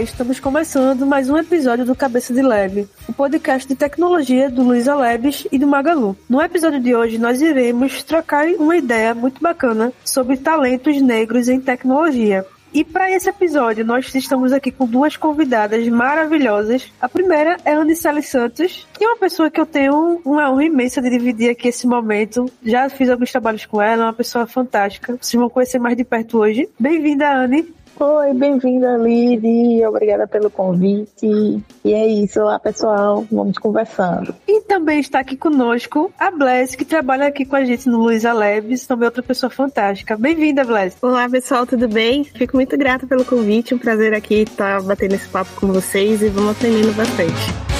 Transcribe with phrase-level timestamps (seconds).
[0.00, 4.94] Estamos começando mais um episódio do Cabeça de Lab, o podcast de tecnologia do Luiza
[4.94, 6.16] Labs e do Magalu.
[6.26, 11.60] No episódio de hoje, nós iremos trocar uma ideia muito bacana sobre talentos negros em
[11.60, 12.46] tecnologia.
[12.72, 16.90] E para esse episódio, nós estamos aqui com duas convidadas maravilhosas.
[17.00, 20.64] A primeira é a Anicele Santos, que é uma pessoa que eu tenho uma honra
[20.64, 22.46] imensa de dividir aqui esse momento.
[22.64, 25.18] Já fiz alguns trabalhos com ela, é uma pessoa fantástica.
[25.20, 26.68] Vocês vão conhecer mais de perto hoje.
[26.78, 27.79] Bem-vinda, Anne.
[28.02, 29.84] Oi, bem-vinda, Lid.
[29.84, 31.62] Obrigada pelo convite.
[31.84, 33.26] E é isso lá, pessoal.
[33.30, 34.34] Vamos conversando.
[34.48, 38.32] E também está aqui conosco a Bless, que trabalha aqui com a gente no Luiza
[38.32, 40.16] Labs, também outra pessoa fantástica.
[40.16, 40.96] Bem-vinda, Bless.
[41.02, 42.24] Olá, pessoal, tudo bem?
[42.24, 43.74] Fico muito grata pelo convite.
[43.74, 47.79] Um prazer aqui estar batendo esse papo com vocês e vamos aprendendo bastante.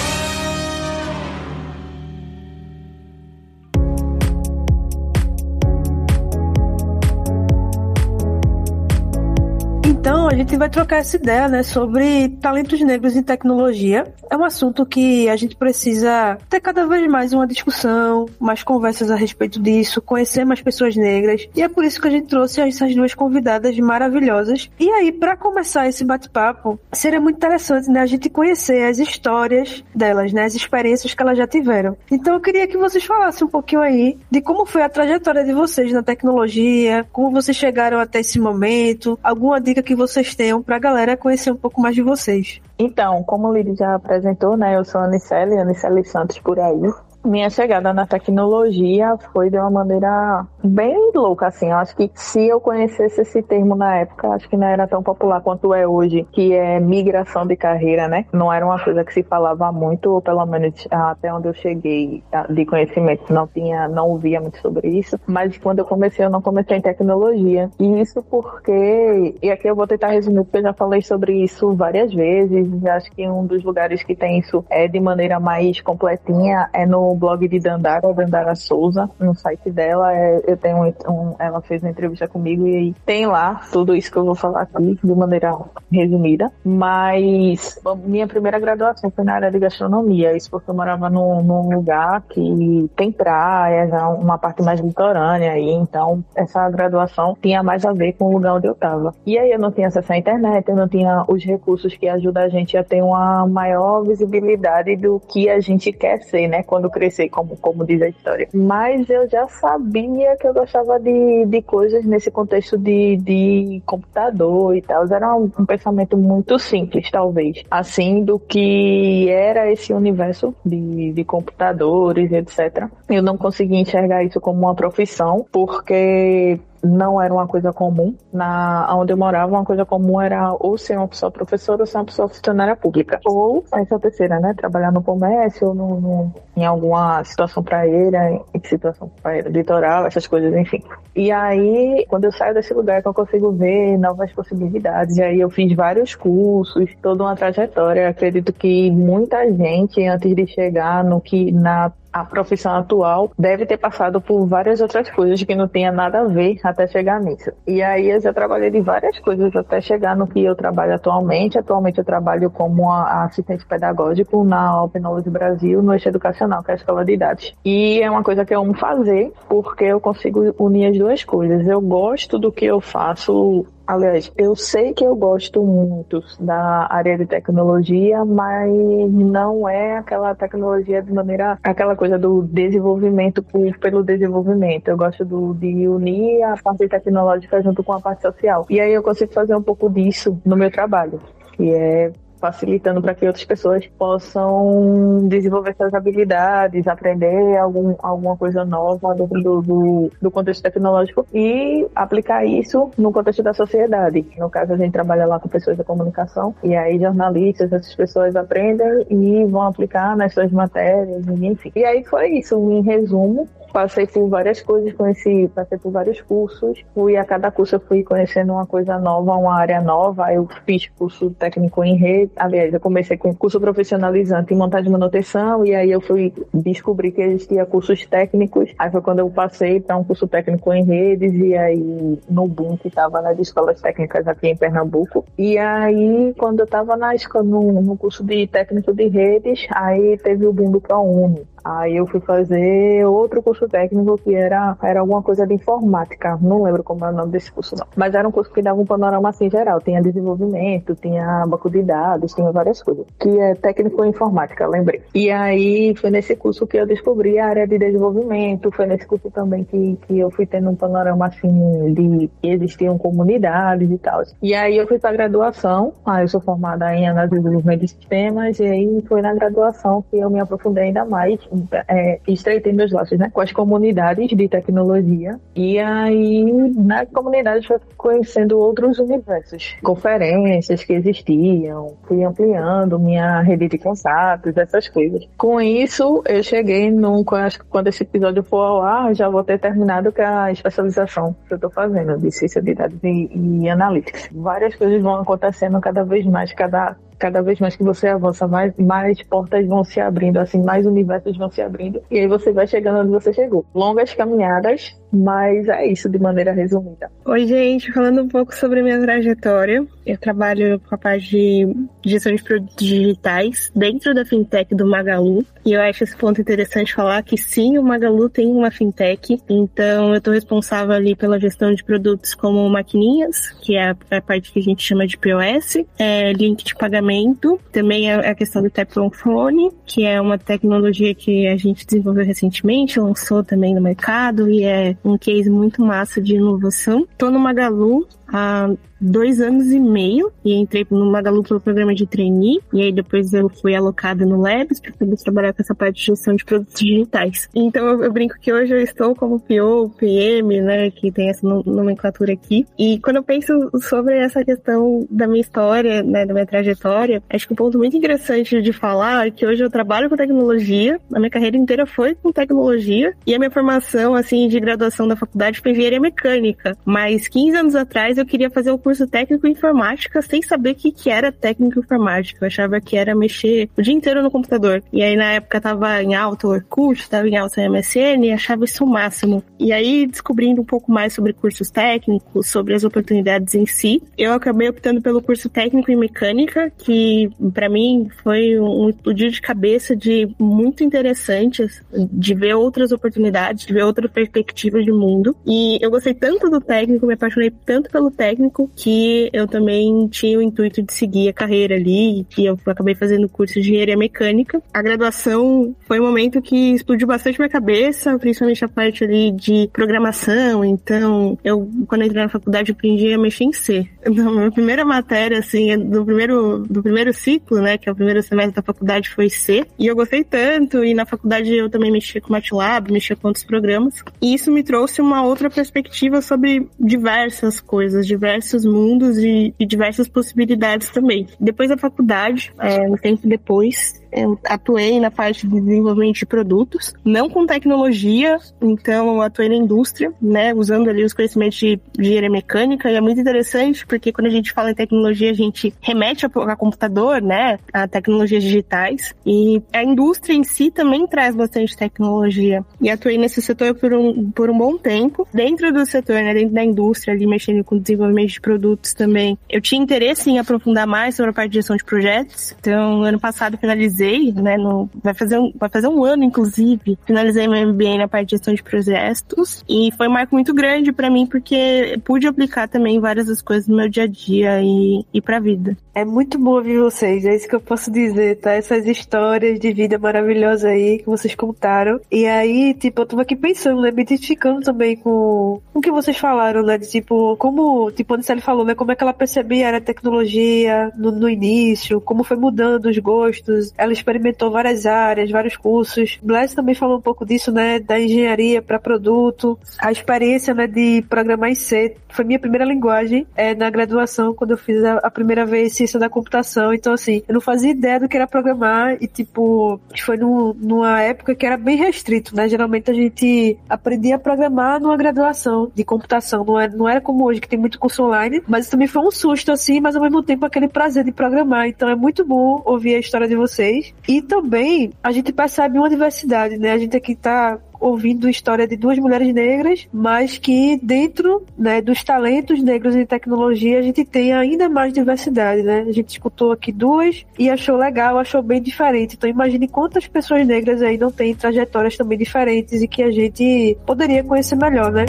[10.31, 14.05] A gente vai trocar essa ideia, né, sobre talentos negros em tecnologia.
[14.31, 19.11] É um assunto que a gente precisa ter cada vez mais uma discussão, mais conversas
[19.11, 21.47] a respeito disso, conhecer mais pessoas negras.
[21.55, 24.71] E é por isso que a gente trouxe essas duas convidadas maravilhosas.
[24.79, 29.85] E aí, para começar esse bate-papo, seria muito interessante, né, a gente conhecer as histórias
[29.93, 31.97] delas, né, as experiências que elas já tiveram.
[32.11, 35.53] Então, eu queria que vocês falassem um pouquinho aí de como foi a trajetória de
[35.53, 40.63] vocês na tecnologia, como vocês chegaram até esse momento, alguma dica que que vocês tenham
[40.63, 42.61] para a galera conhecer um pouco mais de vocês.
[42.79, 46.93] Então, como o Lili já apresentou, né, eu sou a Anicele, Anicele Santos por aí.
[47.25, 51.71] Minha chegada na tecnologia foi de uma maneira bem louca, assim.
[51.71, 55.03] Eu acho que se eu conhecesse esse termo na época, acho que não era tão
[55.03, 58.25] popular quanto é hoje, que é migração de carreira, né?
[58.33, 62.25] Não era uma coisa que se falava muito, ou pelo menos até onde eu cheguei
[62.49, 65.21] de conhecimento, não tinha, não ouvia muito sobre isso.
[65.27, 67.71] Mas quando eu comecei, eu não comecei em tecnologia.
[67.79, 71.75] E isso porque, e aqui eu vou tentar resumir, porque eu já falei sobre isso
[71.75, 72.67] várias vezes.
[72.87, 77.10] Acho que um dos lugares que tem isso é de maneira mais completinha é no
[77.11, 80.15] no blog de Dandara, Dandara Souza, no site dela.
[80.15, 84.17] É, eu tenho um, ela fez uma entrevista comigo e tem lá tudo isso que
[84.17, 85.57] eu vou falar aqui de maneira
[85.91, 86.53] resumida.
[86.65, 91.75] Mas minha primeira graduação foi na área de gastronomia, isso porque eu morava num, num
[91.75, 93.89] lugar que tem praia,
[94.19, 98.55] uma parte mais litorânea aí, então essa graduação tinha mais a ver com o lugar
[98.55, 99.15] onde eu estava.
[99.27, 102.45] E aí eu não tinha acesso à internet, eu não tinha os recursos que ajudam
[102.45, 106.63] a gente a ter uma maior visibilidade do que a gente quer ser, né?
[106.63, 108.47] Quando crescer, como, como diz a história.
[108.53, 114.77] Mas eu já sabia que eu gostava de, de coisas nesse contexto de, de computador
[114.77, 115.07] e tal.
[115.11, 117.63] Era um, um pensamento muito simples, talvez.
[117.71, 122.89] Assim, do que era esse universo de, de computadores, etc.
[123.09, 128.15] Eu não conseguia enxergar isso como uma profissão, porque não era uma coisa comum.
[128.33, 131.99] Na onde eu morava, uma coisa comum era ou ser uma pessoa professora ou ser
[131.99, 133.21] uma pessoa funcionária pública.
[133.25, 134.55] Ou essa terceira, né?
[134.55, 140.27] Trabalhar no comércio ou no, no, em alguma situação praeira, em situação praeira, litoral, essas
[140.27, 140.83] coisas, enfim.
[141.15, 145.17] E aí, quando eu saio desse lugar, que eu consigo ver novas possibilidades.
[145.17, 148.09] E aí eu fiz vários cursos, toda uma trajetória.
[148.09, 153.77] Acredito que muita gente, antes de chegar no que na a profissão atual deve ter
[153.77, 157.51] passado por várias outras coisas que não tinha nada a ver até chegar nisso.
[157.67, 161.59] E aí eu já trabalhei de várias coisas até chegar no que eu trabalho atualmente.
[161.59, 166.75] Atualmente eu trabalho como assistente pedagógico na Open Knowledge Brasil, no eixo educacional, que é
[166.75, 167.55] a escola de idades.
[167.65, 171.67] E é uma coisa que eu amo fazer porque eu consigo unir as duas coisas.
[171.67, 177.19] Eu gosto do que eu faço Aliás, eu sei que eu gosto muito da área
[177.19, 178.71] de tecnologia, mas
[179.11, 181.59] não é aquela tecnologia de maneira.
[181.61, 184.87] aquela coisa do desenvolvimento por, pelo desenvolvimento.
[184.87, 188.65] Eu gosto do, de unir a parte tecnológica junto com a parte social.
[188.71, 191.19] E aí eu consigo fazer um pouco disso no meu trabalho,
[191.55, 198.65] que é facilitando para que outras pessoas possam desenvolver suas habilidades, aprender algum, alguma coisa
[198.65, 204.27] nova dentro do, do, do, contexto tecnológico e aplicar isso no contexto da sociedade.
[204.39, 208.35] No caso, a gente trabalha lá com pessoas da comunicação e aí jornalistas, essas pessoas
[208.35, 211.73] aprendem e vão aplicar nas suas matérias, enfim.
[211.77, 216.85] E aí foi isso, em resumo, passei por várias coisas, conheci, passei por vários cursos,
[216.95, 220.89] fui a cada curso eu fui conhecendo uma coisa nova, uma área nova, eu fiz
[220.99, 225.75] curso técnico em rede, aliás, eu comecei com curso profissionalizante em montagem e manutenção, e
[225.75, 230.05] aí eu fui descobrir que existia cursos técnicos, aí foi quando eu passei para um
[230.05, 234.57] curso técnico em redes, e aí no boom que estava nas escolas técnicas aqui em
[234.57, 239.67] Pernambuco, e aí quando eu estava na escola, no, no curso de técnico de redes,
[239.71, 244.77] aí teve o boom do ProUni, Aí eu fui fazer outro curso técnico que era,
[244.83, 246.39] era alguma coisa de informática.
[246.41, 247.87] Não lembro como é o nome desse curso, não.
[247.97, 249.81] Mas era um curso que dava um panorama assim geral.
[249.81, 253.07] Tinha desenvolvimento, tinha banco de dados, tinha várias coisas.
[253.19, 255.03] Que é técnico em informática, lembrei.
[255.15, 258.71] E aí foi nesse curso que eu descobri a área de desenvolvimento.
[258.71, 262.99] Foi nesse curso também que, que eu fui tendo um panorama assim de que existiam
[262.99, 264.23] comunidades e tal.
[264.43, 265.93] E aí eu fui para graduação.
[266.05, 268.59] Ah, eu sou formada em análise de desenvolvimento de sistemas.
[268.61, 271.41] E aí foi na graduação que eu me aprofundei ainda mais
[271.89, 275.39] é, estreitei meus laços né, com as comunidades de tecnologia.
[275.55, 276.45] E aí,
[276.75, 284.57] na comunidade, foi conhecendo outros universos, conferências que existiam, fui ampliando minha rede de contatos,
[284.57, 285.27] essas coisas.
[285.37, 287.25] Com isso, eu cheguei num.
[287.69, 291.57] Quando esse episódio for ao ar, já vou ter terminado com a especialização que eu
[291.57, 293.31] estou fazendo de ciência de dados e,
[293.63, 294.29] e analytics.
[294.33, 298.75] Várias coisas vão acontecendo cada vez mais, cada cada vez mais que você avança, mais,
[298.77, 302.03] mais portas vão se abrindo, assim, mais universos vão se abrindo.
[302.11, 303.65] E aí você vai chegando onde você chegou.
[303.75, 307.11] Longas caminhadas, mas é isso de maneira resumida.
[307.25, 309.85] Oi, gente, falando um pouco sobre minha trajetória.
[310.07, 311.75] Eu trabalho com a parte de
[312.05, 315.45] gestão de produtos digitais dentro da fintech do Magalu.
[315.65, 319.41] E eu acho esse ponto interessante falar que sim, o Magalu tem uma fintech.
[319.49, 324.53] Então eu estou responsável ali pela gestão de produtos como maquininhas, que é a parte
[324.53, 328.71] que a gente chama de POS, é, link de pagamento, também é a questão do
[328.71, 333.81] Tap on Phone, que é uma tecnologia que a gente desenvolveu recentemente, lançou também no
[333.81, 337.07] mercado e é um case muito massa de inovação.
[337.17, 338.71] Tô no Magalu há
[339.01, 343.33] dois anos e meio e entrei no Magalu pelo programa de trainee e aí depois
[343.33, 346.79] eu fui alocada no Labs para poder trabalhar com essa parte de gestão de produtos
[346.79, 347.49] digitais.
[347.55, 351.47] Então eu, eu, brinco que hoje eu estou como PO, PM, né, que tem essa
[351.47, 352.67] nomenclatura aqui.
[352.79, 357.47] E quando eu penso sobre essa questão da minha história, né, da minha trajetória, acho
[357.47, 361.19] que um ponto muito interessante de falar é que hoje eu trabalho com tecnologia, a
[361.19, 365.61] minha carreira inteira foi com tecnologia e a minha formação assim de graduação da faculdade
[365.61, 366.77] foi engenharia mecânica.
[366.85, 370.75] Mas 15 anos atrás eu queria fazer o curso técnico em informática sem saber o
[370.75, 372.45] que, que era técnico em informática.
[372.45, 374.83] Eu achava que era mexer o dia inteiro no computador.
[374.93, 378.33] E aí, na época, tava em alta o Orkut, tava em alta o MSN e
[378.33, 379.43] achava isso o máximo.
[379.59, 384.33] E aí, descobrindo um pouco mais sobre cursos técnicos, sobre as oportunidades em si, eu
[384.33, 389.97] acabei optando pelo curso técnico em mecânica, que para mim foi um explodir de cabeça
[389.97, 395.37] de muito interessante, de ver outras oportunidades, de ver outras perspectivas de mundo.
[395.47, 400.39] E eu gostei tanto do técnico, me apaixonei tanto pelo técnico que eu também tinha
[400.39, 404.63] o intuito de seguir a carreira ali, que eu acabei fazendo curso de engenharia mecânica.
[404.73, 409.69] A graduação foi um momento que explodiu bastante minha cabeça, principalmente a parte ali de
[409.71, 410.65] programação.
[410.65, 413.87] Então, eu, quando entrei na faculdade, aprendi a mexer em C.
[414.21, 418.23] Então, minha primeira matéria, assim, do primeiro, do primeiro ciclo, né, que é o primeiro
[418.23, 419.65] semestre da faculdade, foi C.
[419.79, 423.45] E eu gostei tanto, e na faculdade eu também mexia com MATLAB, mexia com outros
[423.45, 424.03] programas.
[424.21, 430.09] E isso me trouxe uma outra perspectiva sobre diversas coisas, diversos mundos e, e diversas
[430.09, 431.27] possibilidades também.
[431.39, 436.95] Depois da faculdade, é, um tempo depois, eu atuei na parte de desenvolvimento de produtos,
[437.05, 442.31] não com tecnologia, então eu atuei na indústria, né, usando ali os conhecimentos de engenharia
[442.31, 446.27] mecânica, e é muito interessante porque quando a gente fala em tecnologia, a gente remete
[446.27, 451.77] a, a computador, né, a tecnologias digitais, e a indústria em si também traz bastante
[451.77, 452.65] tecnologia.
[452.81, 455.27] E atuei nesse setor por um, por um bom tempo.
[455.33, 459.61] Dentro do setor, né, dentro da indústria, ali mexendo com desenvolvimento de produtos também, eu
[459.61, 463.57] tinha interesse em aprofundar mais sobre a parte de gestão de projetos, então ano passado
[463.59, 467.99] finalizei finalizei, né, no, vai, fazer um, vai fazer um ano, inclusive, finalizei meu MBA
[467.99, 471.99] na parte de gestão de projetos e foi um marco muito grande para mim porque
[472.05, 475.77] pude aplicar também várias das coisas no meu dia a dia e, e pra vida.
[475.95, 478.53] É muito bom ouvir vocês, é isso que eu posso dizer, tá?
[478.53, 482.01] Essas histórias de vida maravilhosas aí que vocês contaram.
[482.11, 486.17] E aí, tipo, eu tava aqui pensando, né, me identificando também com, o que vocês
[486.17, 489.77] falaram, né, de tipo, como, tipo, a Anicele falou, né, como é que ela percebia
[489.77, 493.73] a tecnologia no, no início, como foi mudando os gostos.
[493.77, 496.19] Ela ela experimentou várias áreas, vários cursos.
[496.23, 501.03] Blaise também falou um pouco disso, né, da engenharia para produto, a experiência, né, de
[501.09, 501.97] programar em C.
[502.09, 505.99] Foi minha primeira linguagem é, na graduação, quando eu fiz a, a, primeira vez ciência
[505.99, 506.73] da computação.
[506.73, 511.01] Então, assim, eu não fazia ideia do que era programar e, tipo, foi no, numa
[511.03, 512.49] época que era bem restrito, né?
[512.49, 516.45] Geralmente a gente aprendia a programar numa graduação de computação.
[516.45, 519.11] Não era, não era como hoje, que tem muito curso online, mas também foi um
[519.11, 521.67] susto, assim, mas ao mesmo tempo aquele prazer de programar.
[521.67, 523.80] Então é muito bom ouvir a história de vocês.
[524.07, 526.73] E também a gente percebe uma diversidade, né?
[526.73, 532.05] A gente aqui tá ouvindo história de duas mulheres negras, mas que dentro né, dos
[532.05, 535.87] talentos negros em tecnologia a gente tem ainda mais diversidade, né?
[535.89, 539.17] A gente escutou aqui duas e achou legal, achou bem diferente.
[539.17, 543.77] Então imagine quantas pessoas negras aí não têm trajetórias também diferentes e que a gente
[543.87, 545.07] poderia conhecer melhor, né?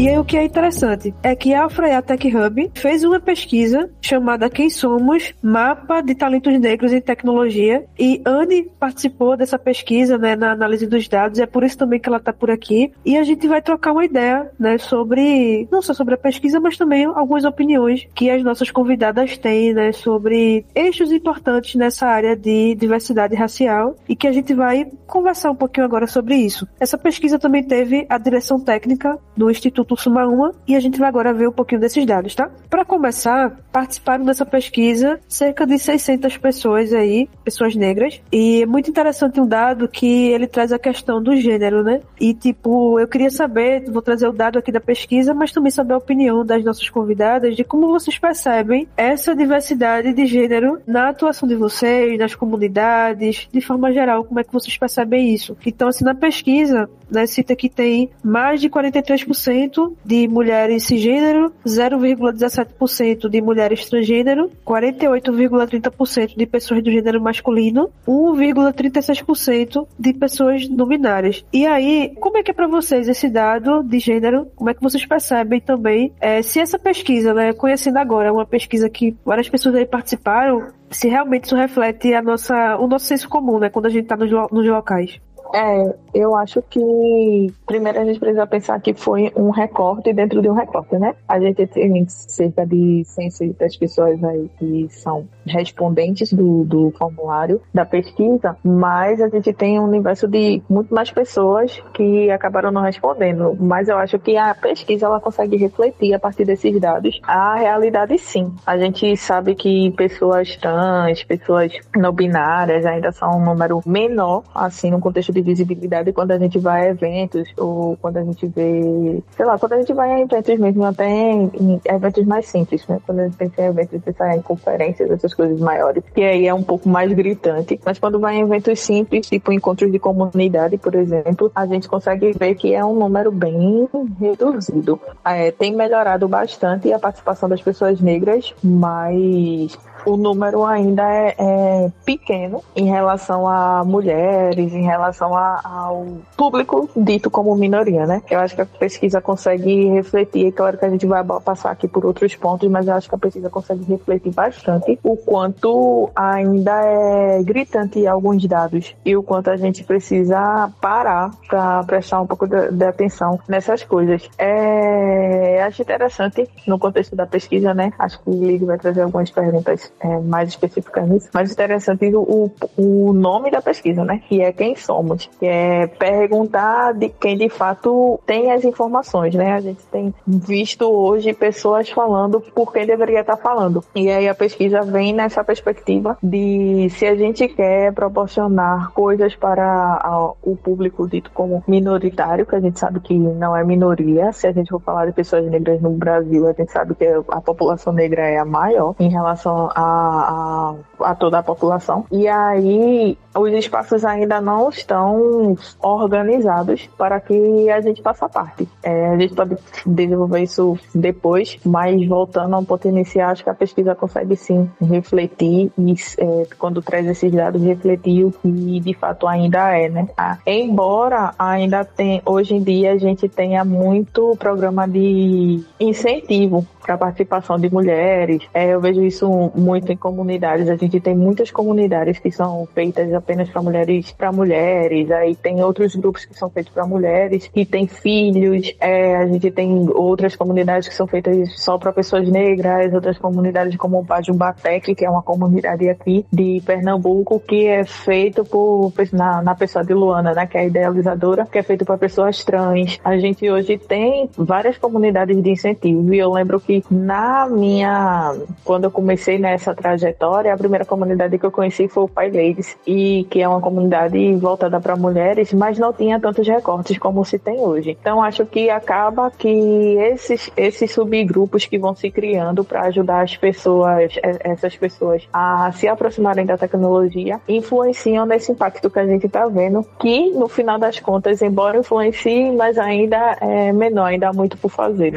[0.00, 3.90] E aí o que é interessante é que a Freia Tech Hub fez uma pesquisa
[4.00, 5.34] chamada Quem Somos?
[5.42, 11.06] Mapa de Talentos Negros em Tecnologia e Anne participou dessa pesquisa, né, na análise dos
[11.06, 13.92] dados, é por isso também que ela está por aqui e a gente vai trocar
[13.92, 18.42] uma ideia, né, sobre, não só sobre a pesquisa, mas também algumas opiniões que as
[18.42, 24.32] nossas convidadas têm, né, sobre eixos importantes nessa área de diversidade racial e que a
[24.32, 26.66] gente vai conversar um pouquinho agora sobre isso.
[26.80, 31.08] Essa pesquisa também teve a direção técnica do Instituto Instituto Sumaúma e a gente vai
[31.08, 32.50] agora ver um pouquinho desses dados, tá?
[32.68, 38.90] Para começar, participaram dessa pesquisa cerca de 600 pessoas aí, pessoas negras, e é muito
[38.90, 42.00] interessante um dado que ele traz a questão do gênero, né?
[42.20, 45.94] E tipo, eu queria saber, vou trazer o dado aqui da pesquisa, mas também saber
[45.94, 51.48] a opinião das nossas convidadas de como vocês percebem essa diversidade de gênero na atuação
[51.48, 55.56] de vocês, nas comunidades, de forma geral, como é que vocês percebem isso?
[55.64, 63.28] Então, assim, na pesquisa, né, cita que tem mais de 43% de mulheres cisgênero, 0,17%
[63.28, 71.44] de mulheres transgênero, 48,30% de pessoas do gênero masculino, 1,36% de pessoas não binárias.
[71.52, 74.46] E aí, como é que é para vocês esse dado de gênero?
[74.56, 78.46] Como é que vocês percebem também é, se essa pesquisa, né, conhecendo agora, é uma
[78.46, 83.28] pesquisa que várias pessoas aí participaram, se realmente isso reflete a nossa, o nosso senso
[83.28, 85.20] comum, né, quando a gente está nos, nos locais?
[85.52, 90.48] É, eu acho que primeiro a gente precisa pensar que foi um recorte dentro de
[90.48, 91.14] um recorte, né?
[91.26, 97.84] A gente tem cerca de 106 pessoas aí que são respondentes do, do formulário da
[97.84, 103.56] pesquisa, mas a gente tem um universo de muito mais pessoas que acabaram não respondendo.
[103.58, 108.16] Mas eu acho que a pesquisa ela consegue refletir a partir desses dados a realidade
[108.18, 108.52] sim.
[108.66, 114.90] A gente sabe que pessoas trans, pessoas não binárias ainda são um número menor, assim,
[114.90, 118.46] no contexto de de visibilidade quando a gente vai a eventos ou quando a gente
[118.46, 122.86] vê, sei lá, quando a gente vai a eventos mesmo, até em, eventos mais simples,
[122.86, 123.00] né?
[123.04, 126.54] Quando a gente pensa em eventos, pensa em conferências, essas coisas maiores, que aí é
[126.54, 127.80] um pouco mais gritante.
[127.84, 132.32] Mas quando vai em eventos simples, tipo encontros de comunidade, por exemplo, a gente consegue
[132.32, 135.00] ver que é um número bem reduzido.
[135.24, 141.92] É, tem melhorado bastante a participação das pessoas negras, mas o número ainda é, é,
[142.04, 148.22] pequeno em relação a mulheres, em relação a, ao público dito como minoria, né?
[148.30, 151.88] Eu acho que a pesquisa consegue refletir, é claro que a gente vai passar aqui
[151.88, 156.72] por outros pontos, mas eu acho que a pesquisa consegue refletir bastante o quanto ainda
[156.84, 162.46] é gritante alguns dados e o quanto a gente precisa parar para prestar um pouco
[162.46, 164.28] de, de, atenção nessas coisas.
[164.38, 167.92] É, acho interessante no contexto da pesquisa, né?
[167.98, 172.50] Acho que o Ligue vai trazer algumas perguntas é, mais específicas nisso, mas interessante o,
[172.76, 174.22] o nome da pesquisa, né?
[174.28, 179.52] Que é quem somos, que é perguntar de quem de fato tem as informações, né?
[179.52, 183.84] A gente tem visto hoje pessoas falando por quem deveria estar falando.
[183.94, 190.32] E aí a pesquisa vem nessa perspectiva de se a gente quer proporcionar coisas para
[190.42, 194.52] o público dito como minoritário, que a gente sabe que não é minoria, se a
[194.52, 198.22] gente for falar de pessoas negras no Brasil, a gente sabe que a população negra
[198.22, 202.04] é a maior em relação a a, a, toda a população.
[202.10, 208.68] E aí os espaços ainda não estão organizados para que a gente faça parte.
[208.82, 213.54] É, a gente pode desenvolver isso depois, mas voltando ao ponto inicial, acho que a
[213.54, 219.26] pesquisa consegue sim refletir e é, quando traz esses dados refletir o que de fato
[219.26, 220.08] ainda é, né?
[220.16, 226.94] Ah, embora ainda tem hoje em dia a gente tenha muito programa de incentivo para
[226.94, 228.42] a participação de mulheres.
[228.52, 230.68] É, eu vejo isso muito em comunidades.
[230.68, 235.10] A gente tem muitas comunidades que são feitas apenas para mulheres, para mulheres.
[235.10, 238.74] Aí tem outros grupos que são feitos para mulheres que têm filhos.
[238.80, 242.94] É, a gente tem outras comunidades que são feitas só para pessoas negras.
[242.94, 248.44] Outras comunidades como o Pajumbatec, que é uma comunidade aqui de Pernambuco que é feito
[248.44, 251.98] por na, na pessoa de Luana, né, que é a idealizadora, que é feito para
[251.98, 252.98] pessoas trans.
[253.04, 258.34] A gente hoje tem várias comunidades de incentivo e eu lembro que na minha.
[258.64, 262.30] Quando eu comecei nessa trajetória, a primeira primeira comunidade que eu conheci foi o Pai
[262.30, 267.24] Ladies, e que é uma comunidade voltada para mulheres, mas não tinha tantos recortes como
[267.24, 267.96] se tem hoje.
[268.00, 273.36] Então acho que acaba que esses, esses subgrupos que vão se criando para ajudar as
[273.36, 279.46] pessoas, essas pessoas a se aproximarem da tecnologia, influenciam nesse impacto que a gente está
[279.46, 284.56] vendo, que no final das contas, embora influencie, mas ainda é menor, ainda há muito
[284.56, 285.10] por fazer.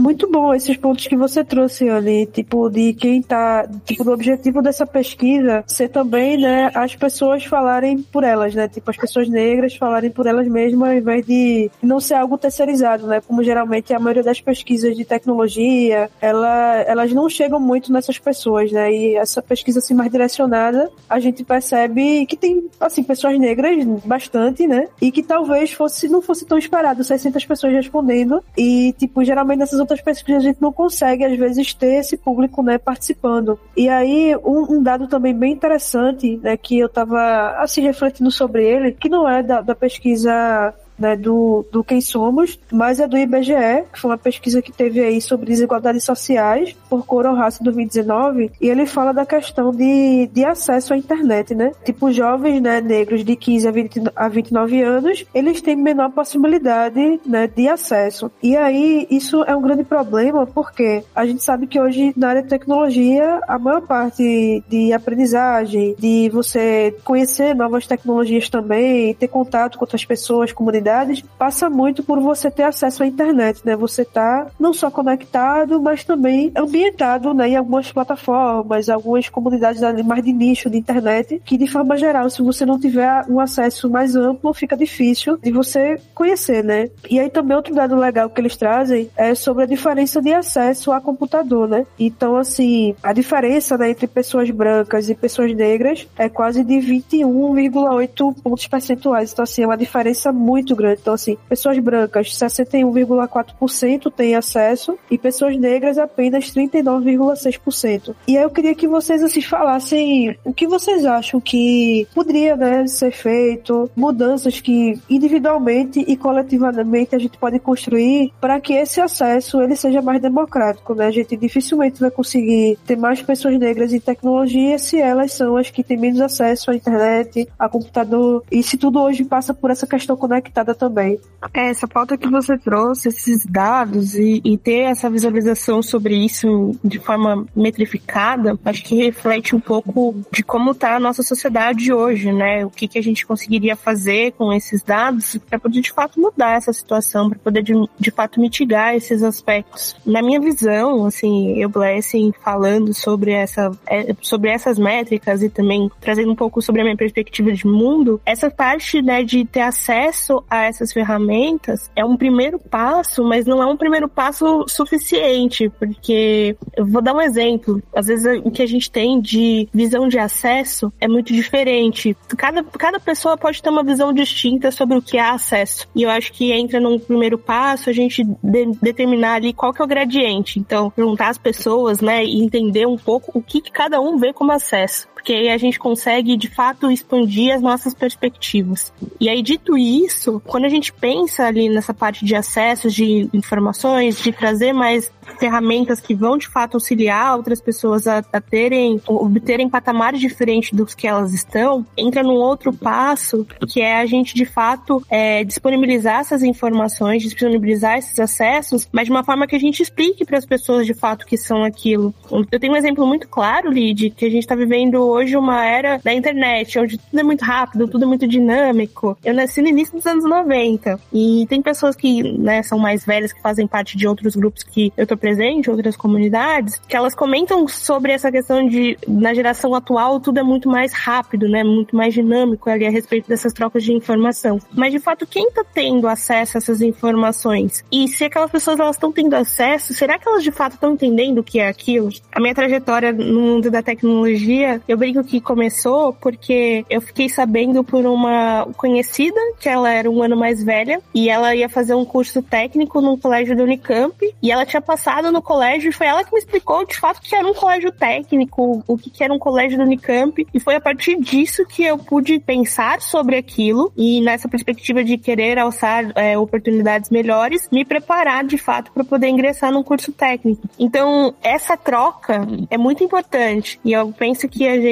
[0.00, 4.62] Muito bom esses pontos que você trouxe ali, tipo, de quem tá, tipo, do objetivo
[4.62, 9.76] dessa pesquisa ser também, né, as pessoas falarem por elas, né, tipo, as pessoas negras
[9.76, 13.98] falarem por elas mesmas ao invés de não ser algo terceirizado, né, como geralmente a
[13.98, 19.42] maioria das pesquisas de tecnologia, ela, elas não chegam muito nessas pessoas, né, e essa
[19.42, 25.12] pesquisa assim mais direcionada, a gente percebe que tem, assim, pessoas negras bastante, né, e
[25.12, 30.00] que talvez fosse, não fosse tão esperado 600 pessoas respondendo, e, tipo, geralmente nessas outras
[30.02, 33.58] pesquisas a gente não consegue, às vezes, ter esse público, né, participando.
[33.76, 38.64] E aí, um, um dado também bem interessante, né, que eu tava, assim, refletindo sobre
[38.64, 43.16] ele, que não é da, da pesquisa né, do, do Quem Somos, mas é do
[43.16, 47.62] IBGE, que foi uma pesquisa que teve aí sobre desigualdades sociais por cor ou raça
[47.62, 51.72] em 2019, e ele fala da questão de, de acesso à internet, né?
[51.84, 57.20] Tipo, jovens né, negros de 15 a, 20, a 29 anos, eles têm menor possibilidade
[57.24, 58.30] né, de acesso.
[58.42, 62.42] E aí, isso é um grande problema, porque a gente sabe que hoje, na área
[62.42, 69.78] de tecnologia, a maior parte de aprendizagem, de você conhecer novas tecnologias também, ter contato
[69.78, 70.89] com outras pessoas, comunidades,
[71.38, 73.76] passa muito por você ter acesso à internet, né?
[73.76, 80.24] Você tá não só conectado, mas também ambientado, né, em algumas plataformas, algumas comunidades mais
[80.24, 84.16] de nicho de internet, que de forma geral, se você não tiver um acesso mais
[84.16, 86.88] amplo, fica difícil de você conhecer, né?
[87.08, 90.92] E aí também outro dado legal que eles trazem é sobre a diferença de acesso
[90.92, 91.86] a computador, né?
[91.98, 98.34] Então, assim, a diferença né, entre pessoas brancas e pessoas negras é quase de 21,8
[98.42, 99.32] pontos percentuais.
[99.32, 101.00] Então, assim, é uma diferença muito grande.
[101.00, 108.14] Então, assim, pessoas brancas, 61,4% têm acesso e pessoas negras apenas 39,6%.
[108.26, 112.86] E aí eu queria que vocês, assim, falassem o que vocês acham que poderia, né,
[112.86, 119.60] ser feito, mudanças que individualmente e coletivamente a gente pode construir para que esse acesso
[119.60, 121.06] ele seja mais democrático, né?
[121.06, 125.70] A gente dificilmente vai conseguir ter mais pessoas negras em tecnologia se elas são as
[125.70, 129.86] que têm menos acesso à internet, a computador, e se tudo hoje passa por essa
[129.86, 131.18] questão conectada também.
[131.54, 136.78] É, essa pauta que você trouxe, esses dados e, e, ter essa visualização sobre isso
[136.84, 142.30] de forma metrificada, acho que reflete um pouco de como está a nossa sociedade hoje,
[142.30, 142.64] né?
[142.64, 146.56] O que, que a gente conseguiria fazer com esses dados para poder de fato mudar
[146.56, 149.96] essa situação, para poder de, de fato mitigar esses aspectos.
[150.04, 155.90] Na minha visão, assim, eu Blessing falando sobre essa é, sobre essas métricas e também
[156.00, 160.44] trazendo um pouco sobre a minha perspectiva de mundo, essa parte, né, de ter acesso
[160.50, 166.56] a essas ferramentas é um primeiro passo, mas não é um primeiro passo suficiente, porque
[166.76, 167.82] eu vou dar um exemplo.
[167.94, 172.16] Às vezes o que a gente tem de visão de acesso é muito diferente.
[172.36, 175.88] Cada, cada pessoa pode ter uma visão distinta sobre o que é acesso.
[175.94, 179.80] E eu acho que entra num primeiro passo a gente de, determinar ali qual que
[179.80, 180.58] é o gradiente.
[180.58, 184.32] Então, perguntar às pessoas, né, e entender um pouco o que, que cada um vê
[184.32, 188.90] como acesso porque aí a gente consegue de fato expandir as nossas perspectivas.
[189.20, 194.18] E aí, dito isso, quando a gente pensa ali nessa parte de acessos de informações,
[194.22, 199.68] de trazer mais ferramentas que vão de fato auxiliar outras pessoas a, a terem, obterem
[199.68, 204.44] patamares diferentes dos que elas estão, entra num outro passo que é a gente de
[204.44, 209.82] fato é, disponibilizar essas informações, disponibilizar esses acessos, mas de uma forma que a gente
[209.82, 212.14] explique para as pessoas de fato que são aquilo.
[212.50, 215.98] Eu tenho um exemplo muito claro, Lid, que a gente está vivendo hoje uma era
[216.02, 219.16] da internet, onde tudo é muito rápido, tudo é muito dinâmico.
[219.24, 223.32] Eu nasci no início dos anos 90 e tem pessoas que né, são mais velhas,
[223.32, 227.66] que fazem parte de outros grupos que eu tô presente, outras comunidades, que elas comentam
[227.68, 231.62] sobre essa questão de, na geração atual, tudo é muito mais rápido, né?
[231.62, 234.58] Muito mais dinâmico ali a respeito dessas trocas de informação.
[234.72, 237.84] Mas, de fato, quem tá tendo acesso a essas informações?
[237.90, 241.38] E se aquelas pessoas elas estão tendo acesso, será que elas de fato estão entendendo
[241.38, 242.08] o que é aquilo?
[242.32, 247.82] A minha trajetória no mundo da tecnologia, eu brinco que começou porque eu fiquei sabendo
[247.82, 252.04] por uma conhecida que ela era um ano mais velha, e ela ia fazer um
[252.04, 256.22] curso técnico num colégio da Unicamp, e ela tinha passado no colégio, e foi ela
[256.22, 259.78] que me explicou de fato que era um colégio técnico, o que era um colégio
[259.78, 264.48] da Unicamp, e foi a partir disso que eu pude pensar sobre aquilo, e nessa
[264.48, 269.82] perspectiva de querer alçar é, oportunidades melhores, me preparar de fato para poder ingressar num
[269.82, 270.68] curso técnico.
[270.78, 274.89] Então, essa troca é muito importante, e eu penso que a gente,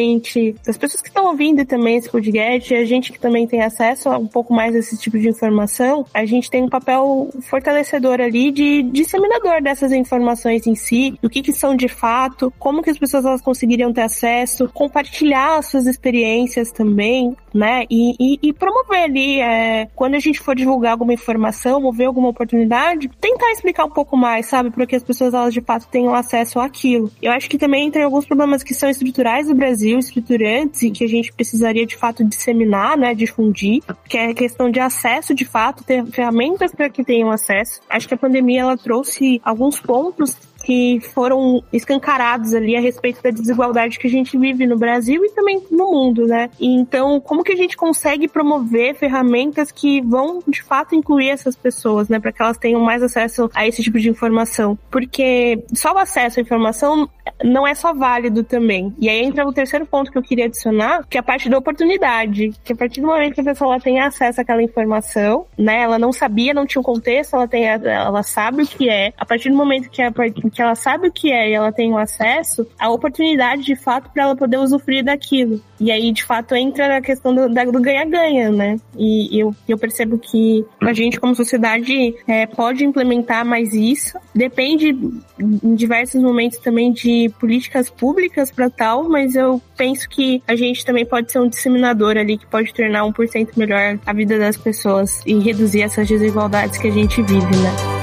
[0.67, 4.19] as pessoas que estão ouvindo também esse podcast, a gente que também tem acesso a
[4.19, 8.51] um pouco mais a esse tipo de informação, a gente tem um papel fortalecedor ali
[8.51, 12.99] de disseminador dessas informações em si, do que, que são de fato, como que as
[12.99, 17.85] pessoas elas conseguiriam ter acesso, compartilhar as suas experiências também, né?
[17.91, 22.05] E, e, e promover ali, é, quando a gente for divulgar alguma informação ou ver
[22.05, 24.71] alguma oportunidade, tentar explicar um pouco mais, sabe?
[24.71, 27.11] Para que as pessoas elas de fato tenham acesso àquilo.
[27.23, 31.05] Eu acho que também tem alguns problemas que são estruturais do Brasil, estruturantes, e que
[31.05, 33.15] a gente precisaria de fato disseminar, né?
[33.15, 37.81] Difundir, que é a questão de acesso, de fato, ter ferramentas para que tenham acesso.
[37.89, 40.37] Acho que a pandemia ela trouxe alguns pontos
[40.69, 45.31] que foram escancarados ali a respeito da desigualdade que a gente vive no Brasil e
[45.31, 46.51] também no mundo, né?
[46.61, 52.11] Então, como que a gente consegue promover ferramentas que vão de fato incluir essas pessoas,
[52.11, 54.79] né, para que elas tenham mais acesso a esse tipo de informação?
[54.91, 57.09] Porque só o acesso à informação
[57.43, 58.95] não é só válido também.
[58.99, 61.57] E aí entra o terceiro ponto que eu queria adicionar, que é a parte da
[61.57, 62.53] oportunidade.
[62.63, 66.13] Que a partir do momento que a pessoa tem acesso àquela informação, né, ela não
[66.13, 69.15] sabia, não tinha o um contexto, ela tem, ela sabe o que é.
[69.17, 70.13] A partir do momento que, a,
[70.59, 74.11] que ela sabe o que é e ela tem o acesso, a oportunidade de fato
[74.11, 75.63] para ela poder usufruir daquilo.
[75.79, 78.77] E aí, de fato, entra na questão do ganha-ganha, né?
[78.99, 84.19] E eu, eu percebo que a gente, como sociedade, é, pode implementar mais isso.
[84.35, 84.89] Depende
[85.39, 90.85] em diversos momentos também de políticas públicas para tal, mas eu penso que a gente
[90.85, 95.23] também pode ser um disseminador ali que pode tornar 1% melhor a vida das pessoas
[95.25, 97.98] e reduzir essas desigualdades que a gente vive, né?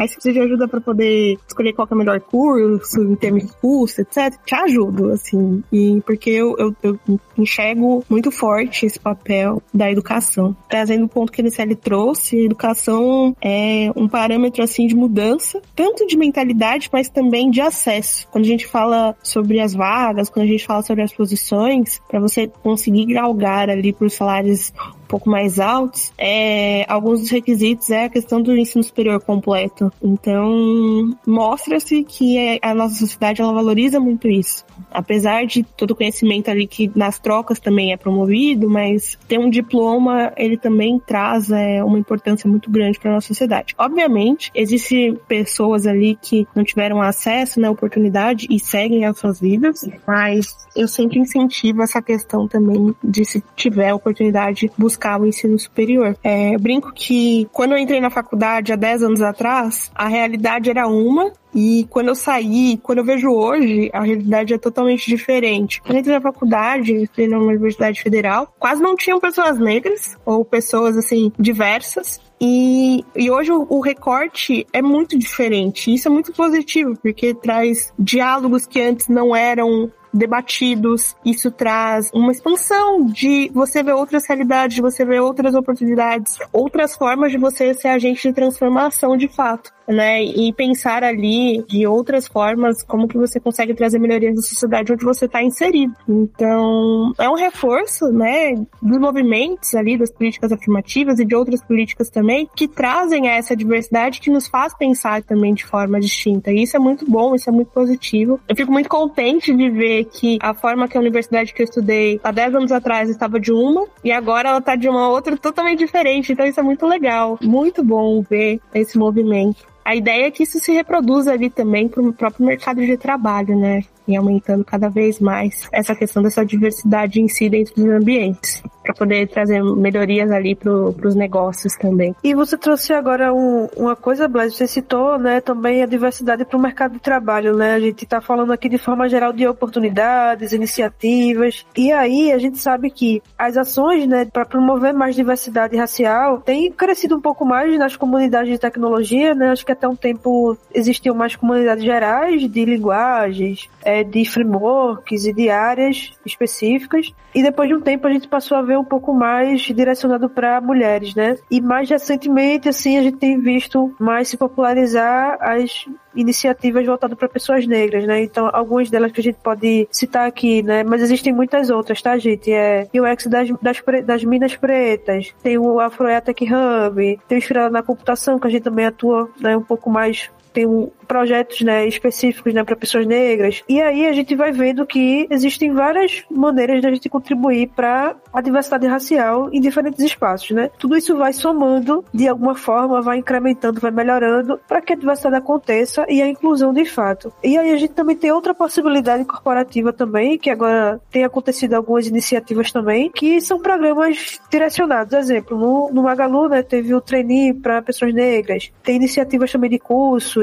[0.01, 3.45] Aí se precisa de ajuda para poder escolher qual é o melhor curso, em termos
[3.45, 5.63] de custo, etc., te ajudo, assim.
[5.71, 6.99] E porque eu, eu, eu
[7.37, 10.55] enxergo muito forte esse papel da educação.
[10.67, 15.61] Trazendo o ponto que a Nicele trouxe, a educação é um parâmetro, assim, de mudança,
[15.75, 18.27] tanto de mentalidade, mas também de acesso.
[18.31, 22.19] Quando a gente fala sobre as vagas, quando a gente fala sobre as posições, para
[22.19, 24.73] você conseguir galgar ali por salários
[25.11, 29.91] pouco mais altos, é, alguns dos requisitos é a questão do ensino superior completo.
[30.01, 34.65] Então, mostra-se que a nossa sociedade ela valoriza muito isso.
[34.89, 39.49] Apesar de todo o conhecimento ali que nas trocas também é promovido, mas ter um
[39.49, 43.75] diploma, ele também traz é, uma importância muito grande para a nossa sociedade.
[43.77, 49.81] Obviamente, existem pessoas ali que não tiveram acesso né, oportunidade e seguem as suas vidas,
[50.07, 56.15] mas eu sempre incentivo essa questão também de se tiver oportunidade buscar o ensino superior.
[56.23, 60.87] É, brinco que quando eu entrei na faculdade há 10 anos atrás, a realidade era
[60.87, 65.81] uma e quando eu saí, quando eu vejo hoje, a realidade é totalmente diferente.
[65.81, 70.45] Quando eu entrei na faculdade, entrei na Universidade Federal, quase não tinham pessoas negras ou
[70.45, 72.19] pessoas assim diversas.
[72.39, 75.93] E, e hoje o, o, recorte é muito diferente.
[75.93, 81.15] Isso é muito positivo, porque traz diálogos que antes não eram debatidos.
[81.25, 86.95] Isso traz uma expansão de você ver outras realidades, de você ver outras oportunidades, outras
[86.95, 90.23] formas de você ser agente de transformação de fato né?
[90.23, 95.03] E pensar ali de outras formas como que você consegue trazer melhorias na sociedade onde
[95.03, 95.93] você está inserido.
[96.07, 102.09] Então, é um reforço, né, dos movimentos ali, das políticas afirmativas e de outras políticas
[102.09, 106.51] também, que trazem essa diversidade que nos faz pensar também de forma distinta.
[106.51, 108.39] E isso é muito bom, isso é muito positivo.
[108.47, 112.19] Eu fico muito contente de ver que a forma que a universidade que eu estudei
[112.23, 115.79] há 10 anos atrás estava de uma e agora ela está de uma outra totalmente
[115.79, 116.31] diferente.
[116.31, 119.65] Então isso é muito legal, muito bom ver esse movimento.
[119.83, 123.57] a ideia é que isso se reproduza ali também para o próprio mercado de trabalho,
[123.57, 123.83] né?
[124.11, 128.93] E aumentando cada vez mais essa questão dessa diversidade em si dentro dos ambientes para
[128.93, 132.15] poder trazer melhorias ali para os negócios também.
[132.23, 136.57] E você trouxe agora um, uma coisa, Blaise, você citou, né, também a diversidade para
[136.57, 137.75] o mercado de trabalho, né?
[137.75, 142.57] A gente está falando aqui de forma geral de oportunidades, iniciativas, e aí a gente
[142.57, 147.77] sabe que as ações, né, para promover mais diversidade racial têm crescido um pouco mais
[147.77, 149.51] nas comunidades de tecnologia, né?
[149.51, 155.33] Acho que até um tempo existiam mais comunidades gerais de linguagens, é, de frameworks e
[155.33, 159.13] de áreas específicas, e depois de um tempo a gente passou a ver um pouco
[159.13, 161.35] mais direcionado para mulheres, né?
[161.49, 165.85] E mais recentemente, assim, a gente tem visto mais se popularizar as
[166.15, 168.23] iniciativas voltadas para pessoas negras, né?
[168.23, 170.83] Então, algumas delas que a gente pode citar aqui, né?
[170.83, 172.51] Mas existem muitas outras, tá, gente?
[172.51, 177.83] É UX das, das, das Minas Pretas, tem o Afroetech Hub, tem o Inspirado na
[177.83, 182.53] Computação, que a gente também atua né, um pouco mais tem um, projetos né, específicos
[182.53, 183.61] né, para pessoas negras.
[183.67, 188.15] E aí a gente vai vendo que existem várias maneiras de a gente contribuir para
[188.31, 190.51] a diversidade racial em diferentes espaços.
[190.51, 190.69] Né?
[190.79, 195.35] Tudo isso vai somando de alguma forma, vai incrementando, vai melhorando para que a diversidade
[195.35, 197.33] aconteça e a inclusão de fato.
[197.43, 202.07] E aí a gente também tem outra possibilidade corporativa também, que agora tem acontecido algumas
[202.07, 205.13] iniciativas também, que são programas direcionados.
[205.13, 209.79] Exemplo, no, no Magalu né, teve o trainee para pessoas negras, tem iniciativas também de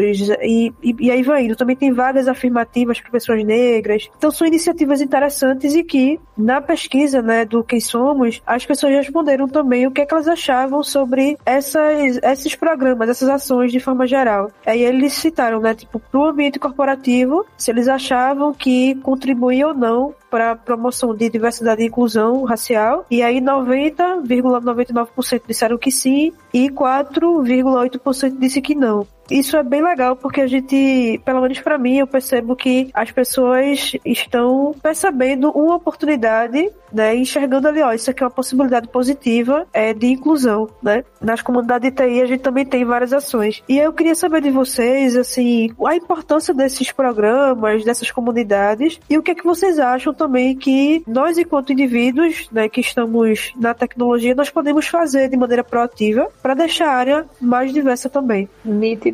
[0.00, 1.56] e, e, e, aí vai indo.
[1.56, 4.08] Também tem vagas afirmativas para pessoas negras.
[4.16, 9.48] Então são iniciativas interessantes e que, na pesquisa né, do Quem Somos, as pessoas responderam
[9.48, 14.06] também o que, é que elas achavam sobre essas, esses programas, essas ações de forma
[14.06, 14.50] geral.
[14.66, 20.14] Aí eles citaram, né, tipo, pro ambiente corporativo, se eles achavam que contribuía ou não
[20.30, 23.06] para promoção de diversidade e inclusão racial.
[23.11, 29.06] E aí 90,99% disseram que sim e 4,8% disse que não.
[29.30, 33.10] Isso é bem legal porque a gente, pelo menos para mim, eu percebo que as
[33.10, 39.66] pessoas estão percebendo uma oportunidade, né, enxergando ali, ó, isso aqui é uma possibilidade positiva
[39.72, 41.04] é, de inclusão, né?
[41.20, 43.62] Nas comunidades de TI a gente também tem várias ações.
[43.68, 49.22] E eu queria saber de vocês, assim, a importância desses programas, dessas comunidades e o
[49.22, 54.34] que é que vocês acham também que nós, enquanto indivíduos, né, que estamos na tecnologia,
[54.34, 58.48] nós podemos fazer de maneira proativa para deixar a área mais diversa também.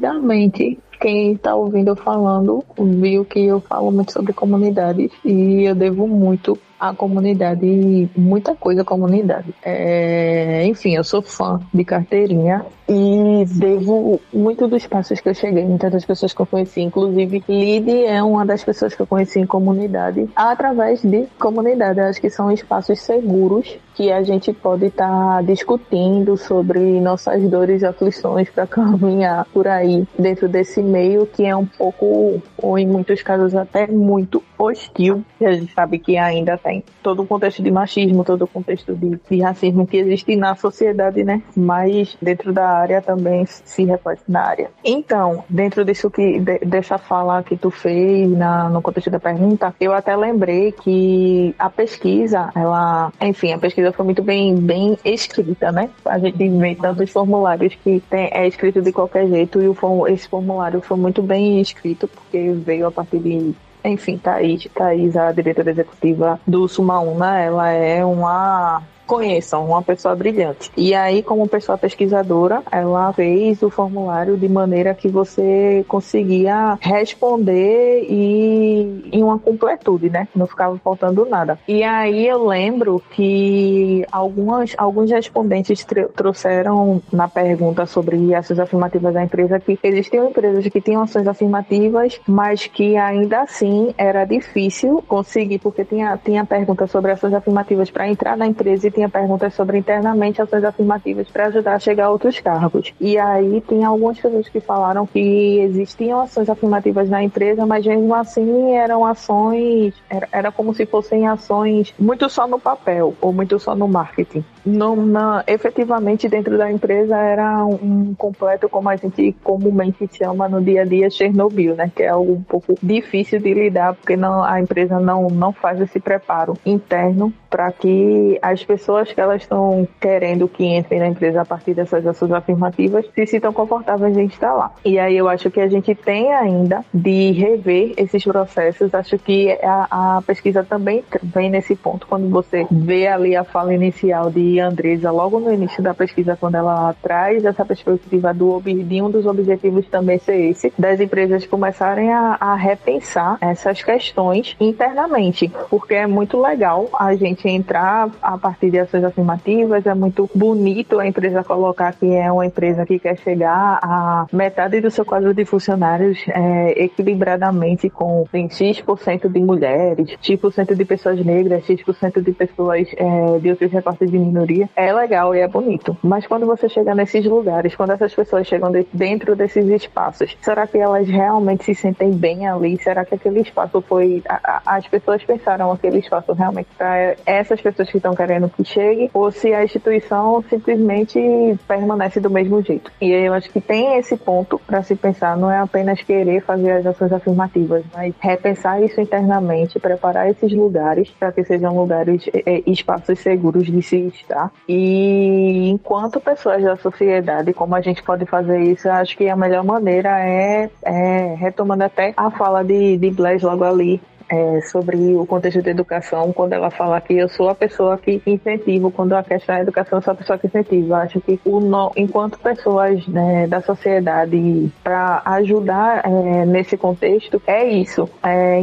[0.05, 6.07] Nitidamente, quem está ouvindo falando viu que eu falo muito sobre comunidades e eu devo
[6.07, 9.55] muito à comunidade, muita coisa à comunidade.
[9.63, 15.65] É, enfim, eu sou fã de carteirinha e devo muito dos passos que eu cheguei,
[15.65, 19.41] muitas das pessoas que eu conheci, inclusive Lid é uma das pessoas que eu conheci
[19.41, 21.99] em comunidade, através de comunidade.
[21.99, 27.43] Eu acho que são espaços seguros que a gente pode estar tá discutindo sobre nossas
[27.49, 32.79] dores e aflições para caminhar por aí dentro desse meio que é um pouco, ou
[32.79, 37.63] em muitos casos até muito hostil, a gente sabe que ainda tem todo o contexto
[37.63, 41.43] de machismo, todo o contexto de, de racismo que existe na sociedade, né?
[41.57, 44.71] Mas dentro da área também se reflete na área.
[44.85, 49.75] Então, dentro disso que de, dessa fala que tu fez na, no contexto da pergunta,
[49.81, 55.71] eu até lembrei que a pesquisa, ela, enfim, a pesquisa foi muito bem, bem escrita,
[55.73, 55.91] né?
[56.05, 60.29] A gente vê tantos formulários que tem, é escrito de qualquer jeito e o, esse
[60.29, 65.71] formulário foi muito bem escrito porque veio a partir de enfim, Thaís, Thaís, a diretora
[65.71, 70.71] executiva do Sumaúna, ela é uma conheçam uma pessoa brilhante.
[70.77, 78.07] E aí, como pessoa pesquisadora, ela fez o formulário de maneira que você conseguia responder
[78.09, 80.29] e em uma completude, né?
[80.35, 81.59] Não ficava faltando nada.
[81.67, 89.23] E aí eu lembro que algumas, alguns respondentes trouxeram na pergunta sobre ações afirmativas da
[89.23, 95.59] empresa que existiam empresas que tinham ações afirmativas, mas que ainda assim era difícil conseguir,
[95.59, 99.79] porque tinha, tinha pergunta sobre ações afirmativas para entrar na empresa e tinha perguntas sobre
[99.79, 102.95] internamente ações afirmativas para ajudar a chegar a outros cargos.
[103.01, 108.15] E aí tem algumas pessoas que falaram que existiam ações afirmativas na empresa, mas mesmo
[108.15, 113.59] assim eram ações, era, era como se fossem ações muito só no papel ou muito
[113.59, 114.45] só no marketing.
[114.65, 120.63] Não, na, efetivamente dentro da empresa era um completo, como a gente comumente chama no
[120.63, 121.91] dia a dia, Chernobyl, né?
[121.95, 125.81] Que é algo um pouco difícil de lidar, porque não, a empresa não, não faz
[125.81, 131.43] esse preparo interno para que as pessoas que elas estão querendo que entrem na empresa
[131.43, 134.73] a partir dessas ações afirmativas se sintam confortáveis em estar lá.
[134.85, 138.93] E aí eu acho que a gente tem ainda de rever esses processos.
[138.93, 143.73] Acho que a, a pesquisa também vem nesse ponto quando você vê ali a fala
[143.73, 149.01] inicial de Andresa logo no início da pesquisa quando ela traz essa perspectiva do de
[149.01, 155.53] um dos objetivos também ser esse das empresas começarem a, a repensar essas questões internamente,
[155.71, 160.99] porque é muito legal a gente entrar a partir de ações afirmativas, é muito bonito
[160.99, 165.35] a empresa colocar que é uma empresa que quer chegar a metade do seu quadro
[165.35, 172.33] de funcionários é, equilibradamente com tem, X% de mulheres, X% de pessoas negras, X% de
[172.33, 174.69] pessoas é, de outros recortes de minoria.
[174.77, 175.97] É legal e é bonito.
[176.03, 180.79] Mas quando você chega nesses lugares, quando essas pessoas chegam dentro desses espaços, será que
[180.79, 182.79] elas realmente se sentem bem ali?
[182.79, 184.23] Será que aquele espaço foi.
[184.29, 188.65] A, a, as pessoas pensaram aquele espaço realmente para essas pessoas que estão querendo que
[188.65, 189.11] chegue?
[189.13, 191.19] Ou se a instituição simplesmente
[191.67, 192.91] permanece do mesmo jeito?
[193.01, 196.73] E eu acho que tem esse ponto para se pensar, não é apenas querer fazer
[196.73, 202.63] as ações afirmativas, mas repensar isso internamente, preparar esses lugares para que sejam lugares, é,
[202.67, 204.53] espaços seguros de se estar.
[204.69, 209.65] E enquanto pessoas da sociedade, como a gente pode fazer isso, acho que a melhor
[209.65, 214.01] maneira é, é retomando até a fala de, de Blaise logo ali,
[214.35, 218.21] é, sobre o contexto da educação, quando ela fala que eu sou a pessoa que
[218.27, 220.99] incentivo, quando a questão da educação, eu sou a pessoa que incentiva.
[220.99, 227.65] Acho que o no, enquanto pessoas né, da sociedade, para ajudar é, nesse contexto, é
[227.65, 228.61] isso, é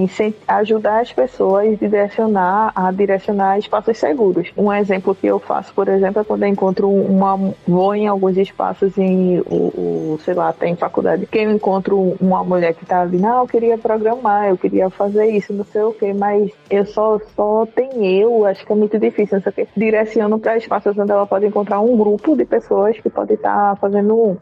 [0.48, 4.52] ajudar as pessoas a direcionar, a direcionar espaços seguros.
[4.58, 8.38] Um exemplo que eu faço, por exemplo, é quando eu encontro uma, vou em alguns
[8.38, 13.02] espaços em, o, o sei lá, tem faculdade, que eu encontro uma mulher que está
[13.02, 16.86] ali, não, eu queria programar, eu queria fazer isso, não sei o que, mas eu
[16.86, 20.57] só, só tem eu, acho que é muito difícil, não sei o que, direciono para
[20.57, 24.38] espaços onde ela pode encontrar um grupo de pessoas que pode estar tá fazendo,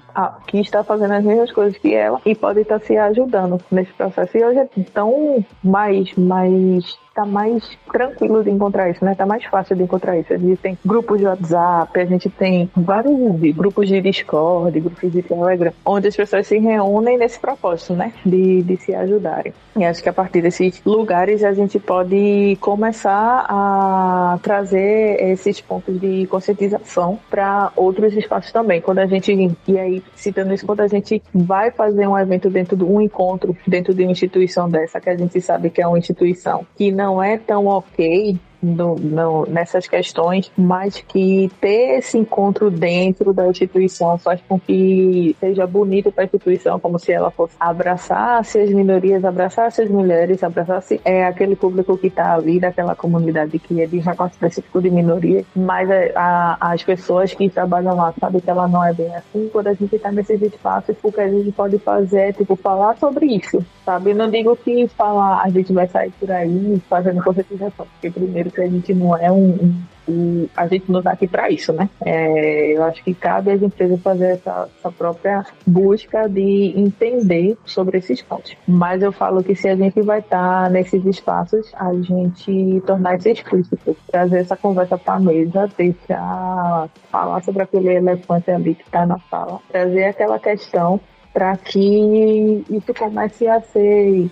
[0.47, 3.91] que está fazendo as mesmas coisas que ela e pode estar tá se ajudando nesse
[3.93, 4.37] processo.
[4.37, 9.15] E hoje é tão mais, mais tá mais tranquilo de encontrar isso, né?
[9.15, 10.33] Tá mais fácil de encontrar isso.
[10.33, 13.15] A gente tem grupos de WhatsApp, a gente tem vários
[13.55, 18.13] grupos de Discord, grupos de Telegram, onde as pessoas se reúnem nesse propósito, né?
[18.25, 19.53] De, de se ajudarem.
[19.75, 25.99] E acho que a partir desses lugares a gente pode começar a trazer esses pontos
[25.99, 28.81] de conscientização para outros espaços também.
[28.81, 29.31] Quando a gente,
[29.67, 33.55] e aí citando isso, quando a gente vai fazer um evento dentro de um encontro,
[33.65, 37.23] dentro de uma instituição dessa, que a gente sabe que é uma instituição que não
[37.23, 44.17] é tão ok no, no, nessas questões, mas que ter esse encontro dentro da instituição
[44.17, 49.23] faz com que seja bonito para a instituição, como se ela fosse abraçasse as minorias,
[49.23, 53.99] abraçasse as mulheres, abraçasse é, aquele público que está ali, daquela comunidade que é de
[53.99, 58.67] recorte específico de minoria, mas a, a, as pessoas que trabalham lá sabem que ela
[58.67, 59.49] não é bem assim.
[59.51, 62.97] Quando a gente está nesses espaços, o que a gente pode fazer é tipo, falar
[62.97, 64.11] sobre isso, sabe?
[64.11, 68.48] Eu não digo que falar, a gente vai sair por aí fazendo conscientização, porque primeiro
[68.51, 69.75] que a gente não é um,
[70.07, 71.89] um a gente não está aqui para isso, né?
[72.03, 77.99] É, eu acho que cabe às empresas fazer essa, essa, própria busca de entender sobre
[77.99, 78.55] esses pontos.
[78.67, 83.17] Mas eu falo que se a gente vai estar tá nesses espaços, a gente tornar
[83.17, 88.83] isso explícito, trazer essa conversa para a mesa, deixar falar sobre aquele elefante ali que
[88.83, 90.99] está na sala, trazer aquela questão
[91.33, 94.29] para que isso comece a ser,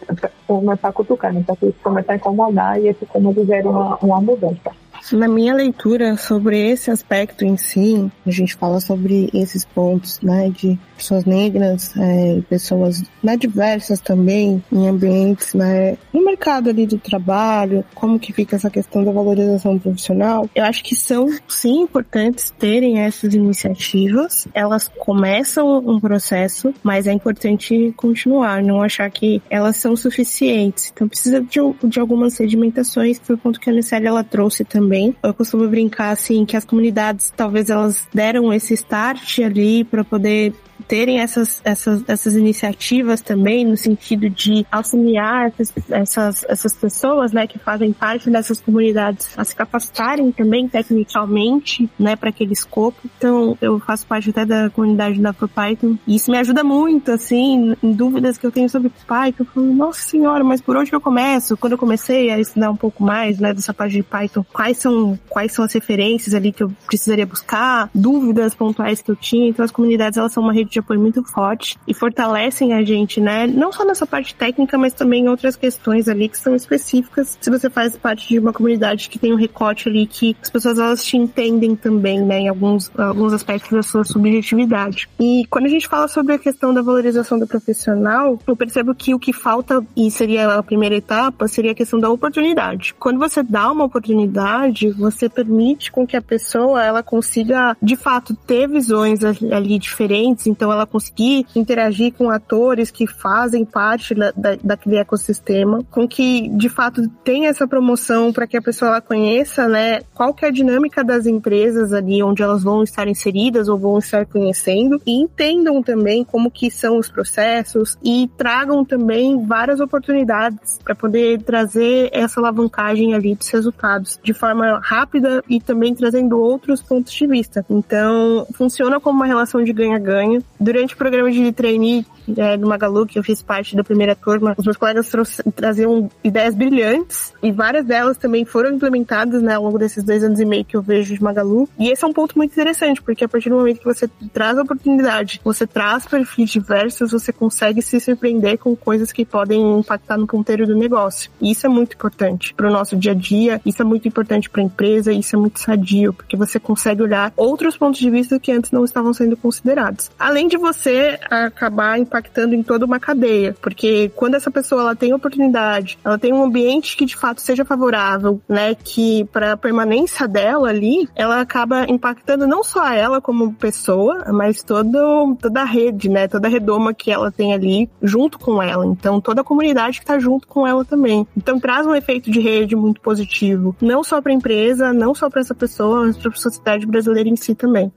[0.47, 1.43] começar a cutucar, né?
[1.45, 4.71] para que isso comece a incomodar e esse como gere uma, uma mudança.
[5.11, 10.49] Na minha leitura sobre esse aspecto em si, a gente fala sobre esses pontos, né,
[10.49, 16.97] de pessoas negras, é, pessoas né, diversas também, em ambientes, né, no mercado ali de
[16.97, 20.49] trabalho, como que fica essa questão da valorização profissional.
[20.55, 24.47] Eu acho que são, sim, importantes terem essas iniciativas.
[24.53, 30.91] Elas começam um processo, mas é importante continuar, não achar que elas são suficientes.
[30.93, 34.96] Então precisa de, de algumas sedimentações, o ponto que a Anicele ela trouxe também.
[35.21, 40.53] Eu costumo brincar, assim, que as comunidades, talvez elas deram esse start ali para poder
[40.87, 45.51] terem essas, essas, essas iniciativas também, no sentido de auxiliar
[45.89, 52.15] essas, essas pessoas, né, que fazem parte dessas comunidades a se capacitarem também tecnicamente, né,
[52.15, 52.97] para aquele escopo.
[53.17, 57.75] Então, eu faço parte até da comunidade da ProPython e isso me ajuda muito, assim,
[57.81, 59.43] em dúvidas que eu tenho sobre Python.
[59.43, 61.57] Eu falo, nossa senhora, mas por onde eu começo?
[61.57, 65.17] Quando eu comecei a estudar um pouco mais, né, dessa parte de Python, quais são,
[65.29, 69.49] quais são as referências ali que eu precisaria buscar, dúvidas pontuais que eu tinha.
[69.49, 72.83] Então, as comunidades, elas são uma rede rede de apoio muito forte e fortalecem a
[72.83, 73.47] gente, né?
[73.47, 77.37] Não só nessa parte técnica, mas também em outras questões ali que são específicas.
[77.39, 80.77] Se você faz parte de uma comunidade que tem um recorte ali que as pessoas
[80.77, 82.39] elas te entendem também, né?
[82.39, 85.09] Em alguns, alguns aspectos da sua subjetividade.
[85.19, 89.13] E quando a gente fala sobre a questão da valorização do profissional, eu percebo que
[89.13, 92.93] o que falta, e seria a primeira etapa, seria a questão da oportunidade.
[92.99, 98.35] Quando você dá uma oportunidade, você permite com que a pessoa ela consiga, de fato,
[98.35, 104.57] ter visões ali diferentes, então ela conseguir interagir com atores que fazem parte da, da,
[104.61, 109.67] daquele ecossistema, com que, de fato, tenha essa promoção para que a pessoa ela conheça,
[109.67, 113.77] né, qual que é a dinâmica das empresas ali onde elas vão estar inseridas ou
[113.77, 119.79] vão estar conhecendo e entendam também como que são os processos e tragam também várias
[119.79, 126.39] oportunidades para poder trazer essa alavancagem ali dos resultados de forma rápida e também trazendo
[126.39, 127.63] outros pontos de vista.
[127.69, 130.41] Então, funciona como uma relação de ganha-ganha.
[130.59, 134.55] Durante o programa de trainee é, do Magalu, que eu fiz parte da primeira turma,
[134.57, 135.11] os meus colegas
[135.55, 140.39] traziam ideias brilhantes e várias delas também foram implementadas né, ao longo desses dois anos
[140.39, 141.69] e meio que eu vejo de Magalu.
[141.77, 144.57] E esse é um ponto muito interessante, porque a partir do momento que você traz
[144.57, 150.17] a oportunidade, você traz perfis diversos, você consegue se surpreender com coisas que podem impactar
[150.17, 151.29] no ponteiro do negócio.
[151.39, 154.49] E isso é muito importante para o nosso dia a dia, isso é muito importante
[154.49, 158.39] para a empresa, isso é muito sadio, porque você consegue olhar outros pontos de vista
[158.39, 160.09] que antes não estavam sendo considerados.
[160.17, 165.13] Além de você acabar impactando em toda uma cadeia, porque quando essa pessoa ela tem
[165.13, 170.67] oportunidade, ela tem um ambiente que de fato seja favorável, né, que para permanência dela
[170.67, 176.27] ali, ela acaba impactando não só ela como pessoa, mas todo, toda a rede, né,
[176.27, 178.85] toda a redoma que ela tem ali junto com ela.
[178.85, 181.25] Então toda a comunidade que está junto com ela também.
[181.37, 185.29] Então traz um efeito de rede muito positivo, não só para a empresa, não só
[185.29, 187.91] para essa pessoa, mas para a sociedade brasileira em si também.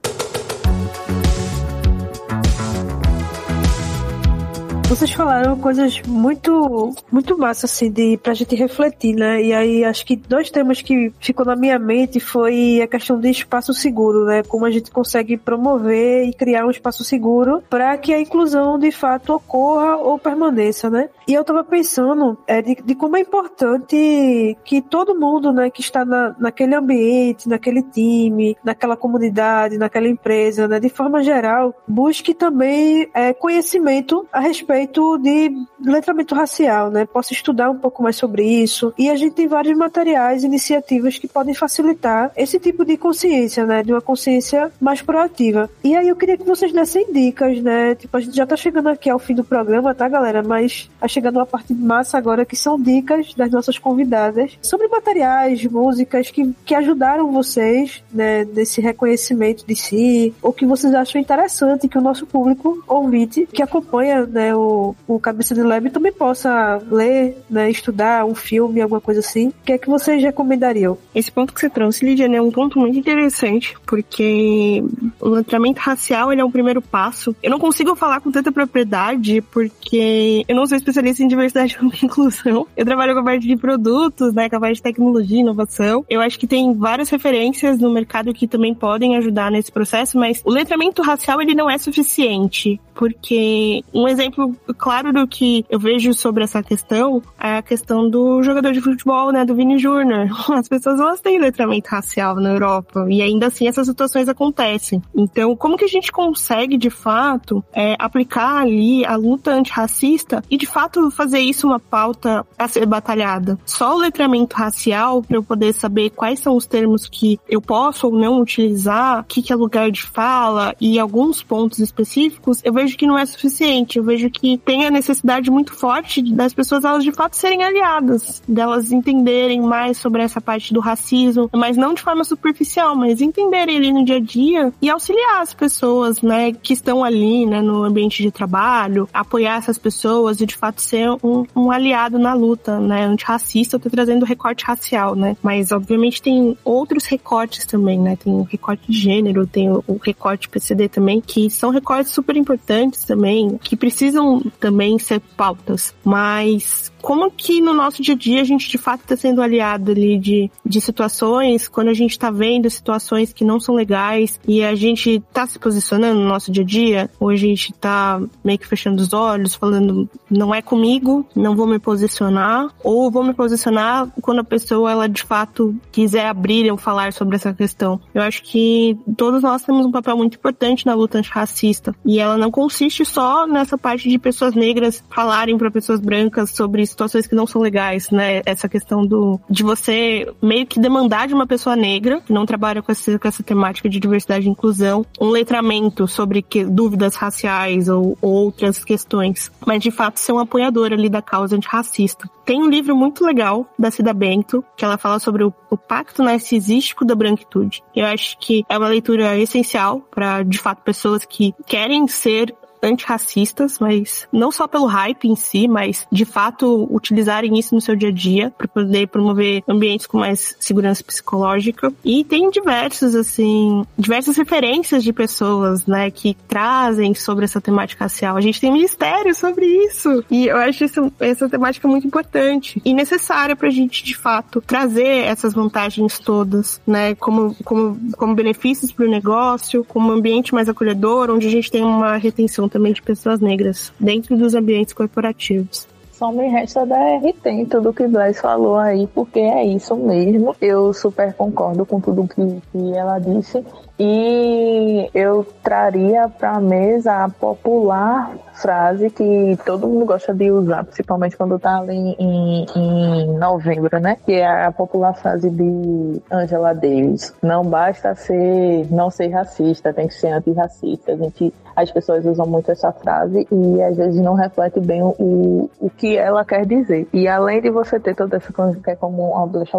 [4.91, 9.41] Vocês falaram coisas muito, muito massa, assim, de, pra gente refletir, né?
[9.41, 13.29] E aí acho que dois temas que ficou na minha mente foi a questão de
[13.29, 14.43] espaço seguro, né?
[14.43, 18.91] Como a gente consegue promover e criar um espaço seguro para que a inclusão de
[18.91, 21.09] fato ocorra ou permaneça, né?
[21.25, 25.79] E eu tava pensando é, de, de como é importante que todo mundo, né, que
[25.79, 32.33] está na, naquele ambiente, naquele time, naquela comunidade, naquela empresa, né, de forma geral, busque
[32.33, 35.51] também é, conhecimento a respeito de
[35.83, 37.05] letramento racial, né?
[37.05, 38.93] Posso estudar um pouco mais sobre isso.
[38.97, 43.83] E a gente tem vários materiais, iniciativas que podem facilitar esse tipo de consciência, né?
[43.83, 45.69] De uma consciência mais proativa.
[45.83, 47.95] E aí eu queria que vocês dessem dicas, né?
[47.95, 50.43] Tipo, a gente já tá chegando aqui ao fim do programa, tá, galera?
[50.43, 55.65] Mas tá chegando uma parte massa agora que são dicas das nossas convidadas sobre materiais,
[55.65, 58.45] músicas que, que ajudaram vocês, né?
[58.45, 63.61] Nesse reconhecimento de si, ou que vocês acham interessante que o nosso público ouvinte que
[63.61, 64.55] acompanha, né?
[64.55, 64.70] O
[65.07, 69.49] o, Cabeça de Lab também possa ler, né, estudar um filme, alguma coisa assim.
[69.49, 70.97] O que é que vocês recomendariam?
[71.13, 74.83] Esse ponto que você trouxe, Lidiane, é um ponto muito interessante, porque
[75.19, 77.35] o letramento racial ele é um primeiro passo.
[77.41, 82.05] Eu não consigo falar com tanta propriedade, porque eu não sou especialista em diversidade e
[82.05, 82.67] inclusão.
[82.75, 86.05] Eu trabalho com a parte de produtos, né, com a parte de tecnologia e inovação.
[86.09, 90.41] Eu acho que tem várias referências no mercado que também podem ajudar nesse processo, mas
[90.43, 96.13] o letramento racial ele não é suficiente, porque um exemplo claro do que eu vejo
[96.13, 100.29] sobre essa questão é a questão do jogador de futebol, né, do Vini Júnior.
[100.53, 105.01] As pessoas elas têm letramento racial na Europa e ainda assim essas situações acontecem.
[105.15, 110.57] Então, como que a gente consegue de fato é, aplicar ali a luta antirracista e
[110.57, 113.57] de fato fazer isso uma pauta a ser batalhada?
[113.65, 118.07] Só o letramento racial para eu poder saber quais são os termos que eu posso
[118.07, 122.73] ou não utilizar, o que, que é lugar de fala e alguns pontos específicos, eu
[122.73, 123.97] vejo que não é suficiente.
[123.97, 128.41] Eu vejo que tem a necessidade muito forte das pessoas elas de fato serem aliadas,
[128.47, 133.77] delas entenderem mais sobre essa parte do racismo, mas não de forma superficial, mas entenderem
[133.77, 137.83] ali no dia a dia e auxiliar as pessoas, né, que estão ali, né, no
[137.83, 142.79] ambiente de trabalho, apoiar essas pessoas e de fato ser um, um aliado na luta,
[142.79, 143.75] né, antirracista.
[143.75, 148.43] Eu tô trazendo recorte racial, né, mas obviamente tem outros recortes também, né, tem o
[148.43, 153.57] recorte de gênero, tem o, o recorte PCD também, que são recortes super importantes também,
[153.61, 158.69] que precisam também ser pautas, mas como que no nosso dia a dia a gente
[158.69, 163.33] de fato está sendo aliado ali de, de situações, quando a gente está vendo situações
[163.33, 167.09] que não são legais e a gente está se posicionando no nosso dia a dia,
[167.19, 171.67] ou a gente está meio que fechando os olhos, falando não é comigo, não vou
[171.67, 176.77] me posicionar, ou vou me posicionar quando a pessoa ela de fato quiser abrir ou
[176.77, 177.99] falar sobre essa questão.
[178.13, 182.37] Eu acho que todos nós temos um papel muito importante na luta antirracista e ela
[182.37, 187.35] não consiste só nessa parte de pessoas negras falarem para pessoas brancas sobre situações que
[187.35, 188.41] não são legais, né?
[188.45, 192.81] Essa questão do de você meio que demandar de uma pessoa negra que não trabalha
[192.81, 197.89] com essa, com essa temática de diversidade e inclusão um letramento sobre que, dúvidas raciais
[197.89, 202.29] ou, ou outras questões, mas de fato ser um apoiador ali da causa antirracista.
[202.45, 206.23] Tem um livro muito legal da Cida Bento, que ela fala sobre o, o pacto
[206.23, 207.83] narcisístico da branquitude.
[207.95, 213.79] Eu acho que é uma leitura essencial para, de fato, pessoas que querem ser antirracistas,
[213.79, 218.09] mas não só pelo hype em si, mas de fato utilizarem isso no seu dia
[218.09, 221.93] a dia para poder promover ambientes com mais segurança psicológica.
[222.03, 228.37] E tem diversos, assim, diversas referências de pessoas, né, que trazem sobre essa temática racial.
[228.37, 230.23] A gente tem ministério sobre isso.
[230.29, 234.61] E eu acho isso, essa temática muito importante e necessária para a gente, de fato,
[234.61, 240.69] trazer essas vantagens todas, né, como, como, como benefícios para o negócio, como ambiente mais
[240.69, 245.87] acolhedor, onde a gente tem uma retenção também de pessoas negras dentro dos ambientes corporativos.
[246.13, 250.55] Só me resta dar RT em tudo que Blaise falou aí, porque é isso mesmo.
[250.61, 253.63] Eu super concordo com tudo que, que ela disse.
[254.03, 260.83] E eu traria para a mesa a popular frase que todo mundo gosta de usar,
[260.83, 264.17] principalmente quando tá ali em, em novembro, né?
[264.25, 267.33] Que é a popular frase de Angela Davis.
[267.43, 271.11] Não basta ser, não ser racista, tem que ser antirracista.
[271.13, 275.69] A gente, as pessoas usam muito essa frase e às vezes não reflete bem o,
[275.79, 277.07] o que ela quer dizer.
[277.13, 279.71] E além de você ter toda essa coisa que é como a Blanche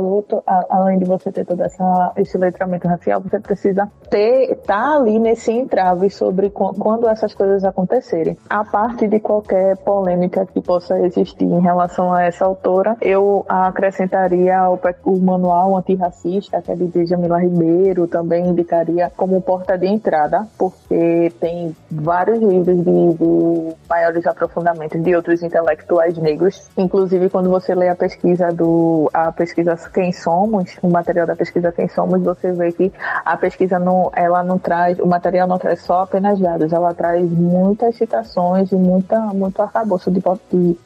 [0.68, 5.50] além de você ter todo essa, esse letramento racial, você precisa ter, tá ali nesse
[5.50, 8.36] entrave sobre quando essas coisas acontecerem.
[8.50, 14.68] A parte de qualquer polêmica que possa existir em relação a essa autora, eu acrescentaria
[14.68, 20.46] o, o manual antirracista, que é de Djamila Ribeiro, também indicaria como porta de entrada,
[20.58, 26.68] porque tem vários livros de, de maiores aprofundamentos de outros intelectuais negros.
[26.76, 31.72] Inclusive, quando você lê a pesquisa do a pesquisa Quem Somos, o material da pesquisa
[31.72, 32.92] Quem Somos, você vê que
[33.24, 37.30] a pesquisa não, ela não traz, o material não traz só apenas dados, ela traz
[37.30, 40.76] muitas citações e muita, muito arcabouço de, de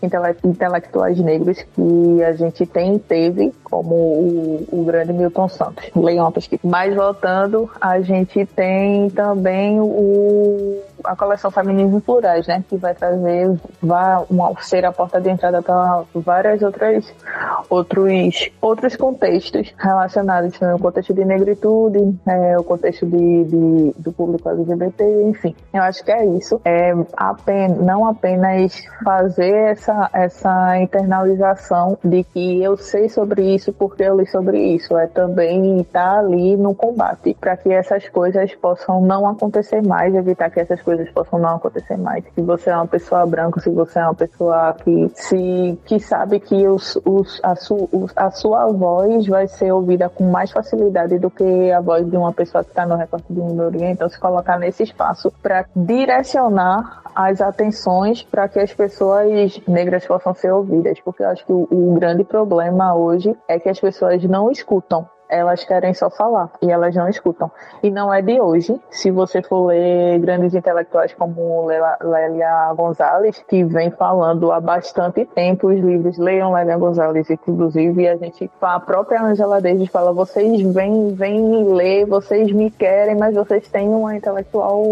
[0.45, 5.85] intelectuais negros que a gente tem teve, como o, o grande Milton Santos.
[6.29, 6.63] A pesquisa.
[6.65, 12.65] Mas voltando, a gente tem também o a coleção Feminismo Plurais, né?
[12.69, 17.13] Que vai trazer, vai uma, ser a porta de entrada para várias outras
[17.69, 24.13] outros, outros contextos relacionados com o contexto de negritude, é, o contexto de, de, do
[24.13, 25.55] público LGBT, enfim.
[25.73, 26.61] Eu acho que é isso.
[26.65, 34.03] É apenas, não apenas fazer essa, essa internalização de que eu sei sobre isso porque
[34.03, 39.01] eu li sobre isso, é também estar ali no combate para que essas coisas possam
[39.01, 42.25] não acontecer mais, evitar que essas coisas possam não acontecer mais.
[42.35, 46.41] Se você é uma pessoa branca, se você é uma pessoa que se que sabe
[46.41, 51.19] que os, os, a, su, os, a sua voz vai ser ouvida com mais facilidade
[51.19, 54.19] do que a voz de uma pessoa que está no recorte de minoria, então se
[54.19, 61.01] colocar nesse espaço para direcionar as atenções para que as pessoas negras possam ser ouvidas,
[61.01, 65.09] porque eu acho que o, o grande problema hoje é que as pessoas não escutam
[65.29, 67.51] elas querem só falar e elas não escutam.
[67.83, 68.81] E não é de hoje.
[68.91, 75.69] Se você for ler grandes intelectuais como Lélia Gonzalez, que vem falando há bastante tempo
[75.69, 81.15] os livros, leiam Lélia Gonzalez, inclusive, a gente, a própria Angela Davis fala, vocês vêm,
[81.15, 84.85] vêm ler, vocês me querem, mas vocês têm uma intelectual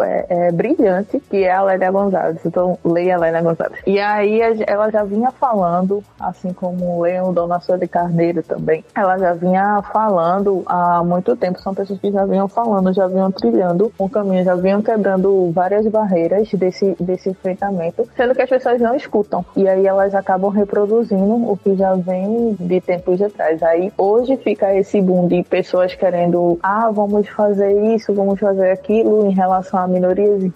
[0.00, 2.44] é, é, brilhante, que é a Lélia Gonzalez.
[2.44, 3.80] Então, leia a Lélia Gonzalez.
[3.86, 9.32] E aí ela já vinha falando, assim como leiam Dona Sônia Carneiro também, ela já
[9.32, 14.08] vinha falando há muito tempo, são pessoas que já vinham falando, já vinham trilhando um
[14.08, 19.44] caminho, já vinham quebrando várias barreiras desse, desse enfrentamento, sendo que as pessoas não escutam.
[19.56, 23.62] E aí elas acabam reproduzindo o que já vem de tempos atrás.
[23.62, 29.26] Aí hoje fica esse boom de pessoas querendo, ah, vamos fazer isso, vamos fazer aquilo
[29.26, 30.52] em relação a minorias e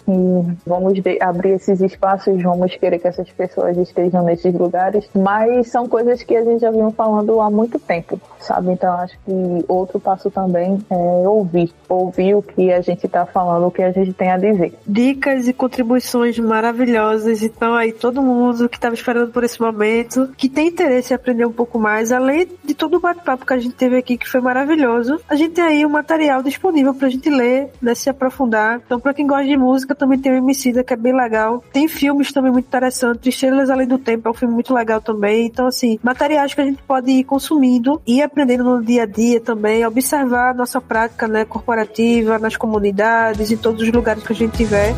[0.66, 6.22] vamos abrir esses espaços, vamos querer que essas pessoas estejam nesses lugares, mas são coisas
[6.22, 8.72] que a gente já vinha falando há muito tempo, sabe?
[8.72, 11.72] Então acho que outro passo também é ouvir.
[11.88, 14.74] Ouvir o que a gente está falando, o que a gente tem a dizer.
[14.86, 17.42] Dicas e contribuições maravilhosas.
[17.42, 21.46] Então, aí, todo mundo que estava esperando por esse momento, que tem interesse em aprender
[21.46, 24.40] um pouco mais, além de todo o bate-papo que a gente teve aqui, que foi
[24.40, 28.80] maravilhoso, a gente tem aí um material disponível para a gente ler, né, se aprofundar.
[28.84, 31.62] Então, para quem gosta de música, também tem o Emicida, que é bem legal.
[31.72, 33.34] Tem filmes também muito interessantes.
[33.34, 35.46] Estrelas Além do Tempo é um filme muito legal também.
[35.46, 39.07] Então, assim, materiais que a gente pode ir consumindo e aprendendo no dia dia a
[39.07, 44.32] dia também, observar a nossa prática né, corporativa nas comunidades, em todos os lugares que
[44.32, 44.94] a gente tiver.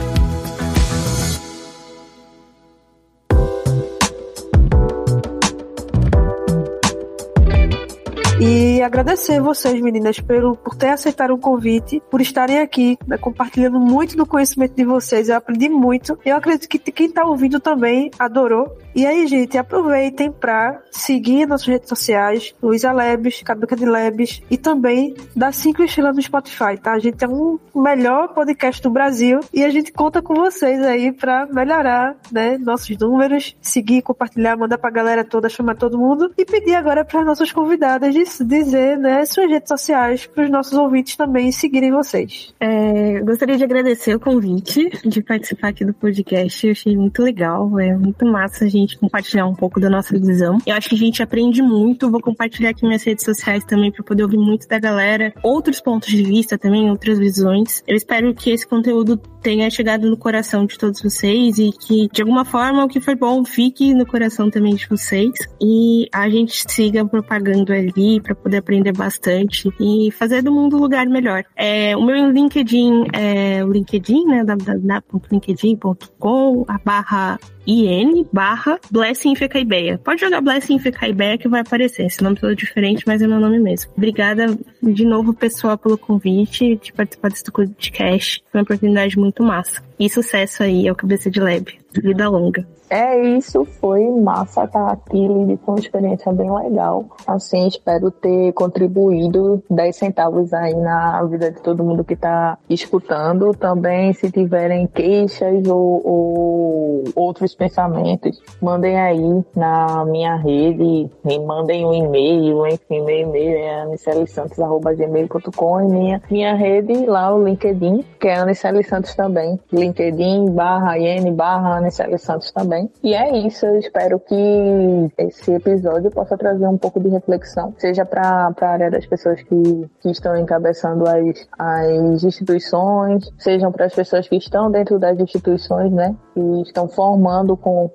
[8.40, 13.78] E agradecer vocês, meninas, pelo, por ter aceitado o convite, por estarem aqui, né, compartilhando
[13.78, 15.28] muito do conhecimento de vocês.
[15.28, 16.18] Eu aprendi muito.
[16.24, 18.76] Eu acredito que quem está ouvindo também adorou.
[18.94, 24.58] E aí, gente, aproveitem para seguir nossas redes sociais, Luísa Labs, Caduca de Labs, e
[24.58, 26.92] também dar cinco estrelas no Spotify, tá?
[26.92, 31.10] A gente é um melhor podcast do Brasil e a gente conta com vocês aí
[31.10, 36.44] para melhorar, né, nossos números, seguir, compartilhar, mandar pra galera toda, chamar todo mundo e
[36.44, 38.14] pedir agora para nossas convidadas
[38.44, 42.54] dizer, né, suas redes sociais para os nossos ouvintes também seguirem vocês.
[42.60, 46.66] É, gostaria de agradecer o convite de participar aqui do podcast.
[46.66, 50.18] Eu achei muito legal, é muito massa a gente gente compartilhar um pouco da nossa
[50.18, 50.58] visão.
[50.66, 52.10] Eu acho que a gente aprende muito.
[52.10, 56.08] Vou compartilhar aqui minhas redes sociais também para poder ouvir muito da galera, outros pontos
[56.08, 57.82] de vista também, outras visões.
[57.86, 62.22] Eu espero que esse conteúdo tenha chegado no coração de todos vocês e que de
[62.22, 66.64] alguma forma o que foi bom fique no coração também de vocês e a gente
[66.68, 71.42] siga propagando ali para poder aprender bastante e fazer do mundo um lugar melhor.
[71.56, 79.98] É, o meu LinkedIn é o LinkedIn, né, www.linkedin.com barra IN barra Blessing Fecaibeia.
[79.98, 82.06] Pode jogar Blessing Fecaibeia que vai aparecer.
[82.06, 83.90] Esse nome todo diferente, mas é meu nome mesmo.
[83.96, 88.42] Obrigada de novo, pessoal, pelo convite de participar desse podcast.
[88.50, 89.82] Foi uma oportunidade muito massa.
[90.02, 91.78] E sucesso aí ao Cabeça de Lab.
[91.92, 92.66] Vida longa.
[92.90, 97.06] É isso, foi massa estar aqui, Lili, foi uma experiência bem legal.
[97.26, 103.52] Assim, espero ter contribuído 10 centavos aí na vida de todo mundo que está escutando.
[103.54, 111.86] Também, se tiverem queixas ou, ou, outros pensamentos, mandem aí na minha rede, me mandem
[111.86, 118.28] um e-mail, enfim, meu e-mail é anicelissantos.gmail.com e minha, minha rede lá, o LinkedIn, que
[118.28, 119.58] é Aniceli Santos também.
[119.92, 122.90] LinkedIn barra IN barra Aniceli Santos também.
[123.02, 128.04] E é isso, eu espero que esse episódio possa trazer um pouco de reflexão, seja
[128.04, 133.94] para a área das pessoas que, que estão encabeçando as, as instituições, sejam para as
[133.94, 137.90] pessoas que estão dentro das instituições, né, que estão formando com,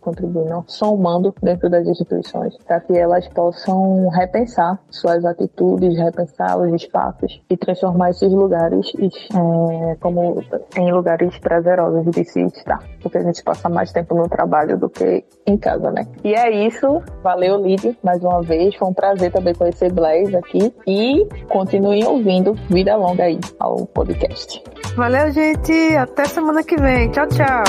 [0.00, 7.42] contribuindo, somando dentro das instituições, para que elas possam repensar suas atitudes, repensar os espaços
[7.50, 10.42] e transformar esses lugares é, como
[10.76, 14.90] em lugares prazerosos de se estar, porque a gente passa mais tempo no trabalho do
[14.90, 16.06] que em casa, né?
[16.22, 20.72] E é isso, valeu Lid mais uma vez, foi um prazer também conhecer Blaze aqui
[20.86, 24.62] e continuem ouvindo Vida Longa aí ao podcast.
[24.96, 27.10] Valeu, gente, até semana que vem.
[27.10, 27.64] Tchau, tchau.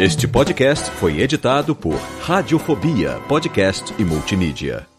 [0.00, 4.97] Este podcast foi editado por Radiofobia, podcast e multimídia.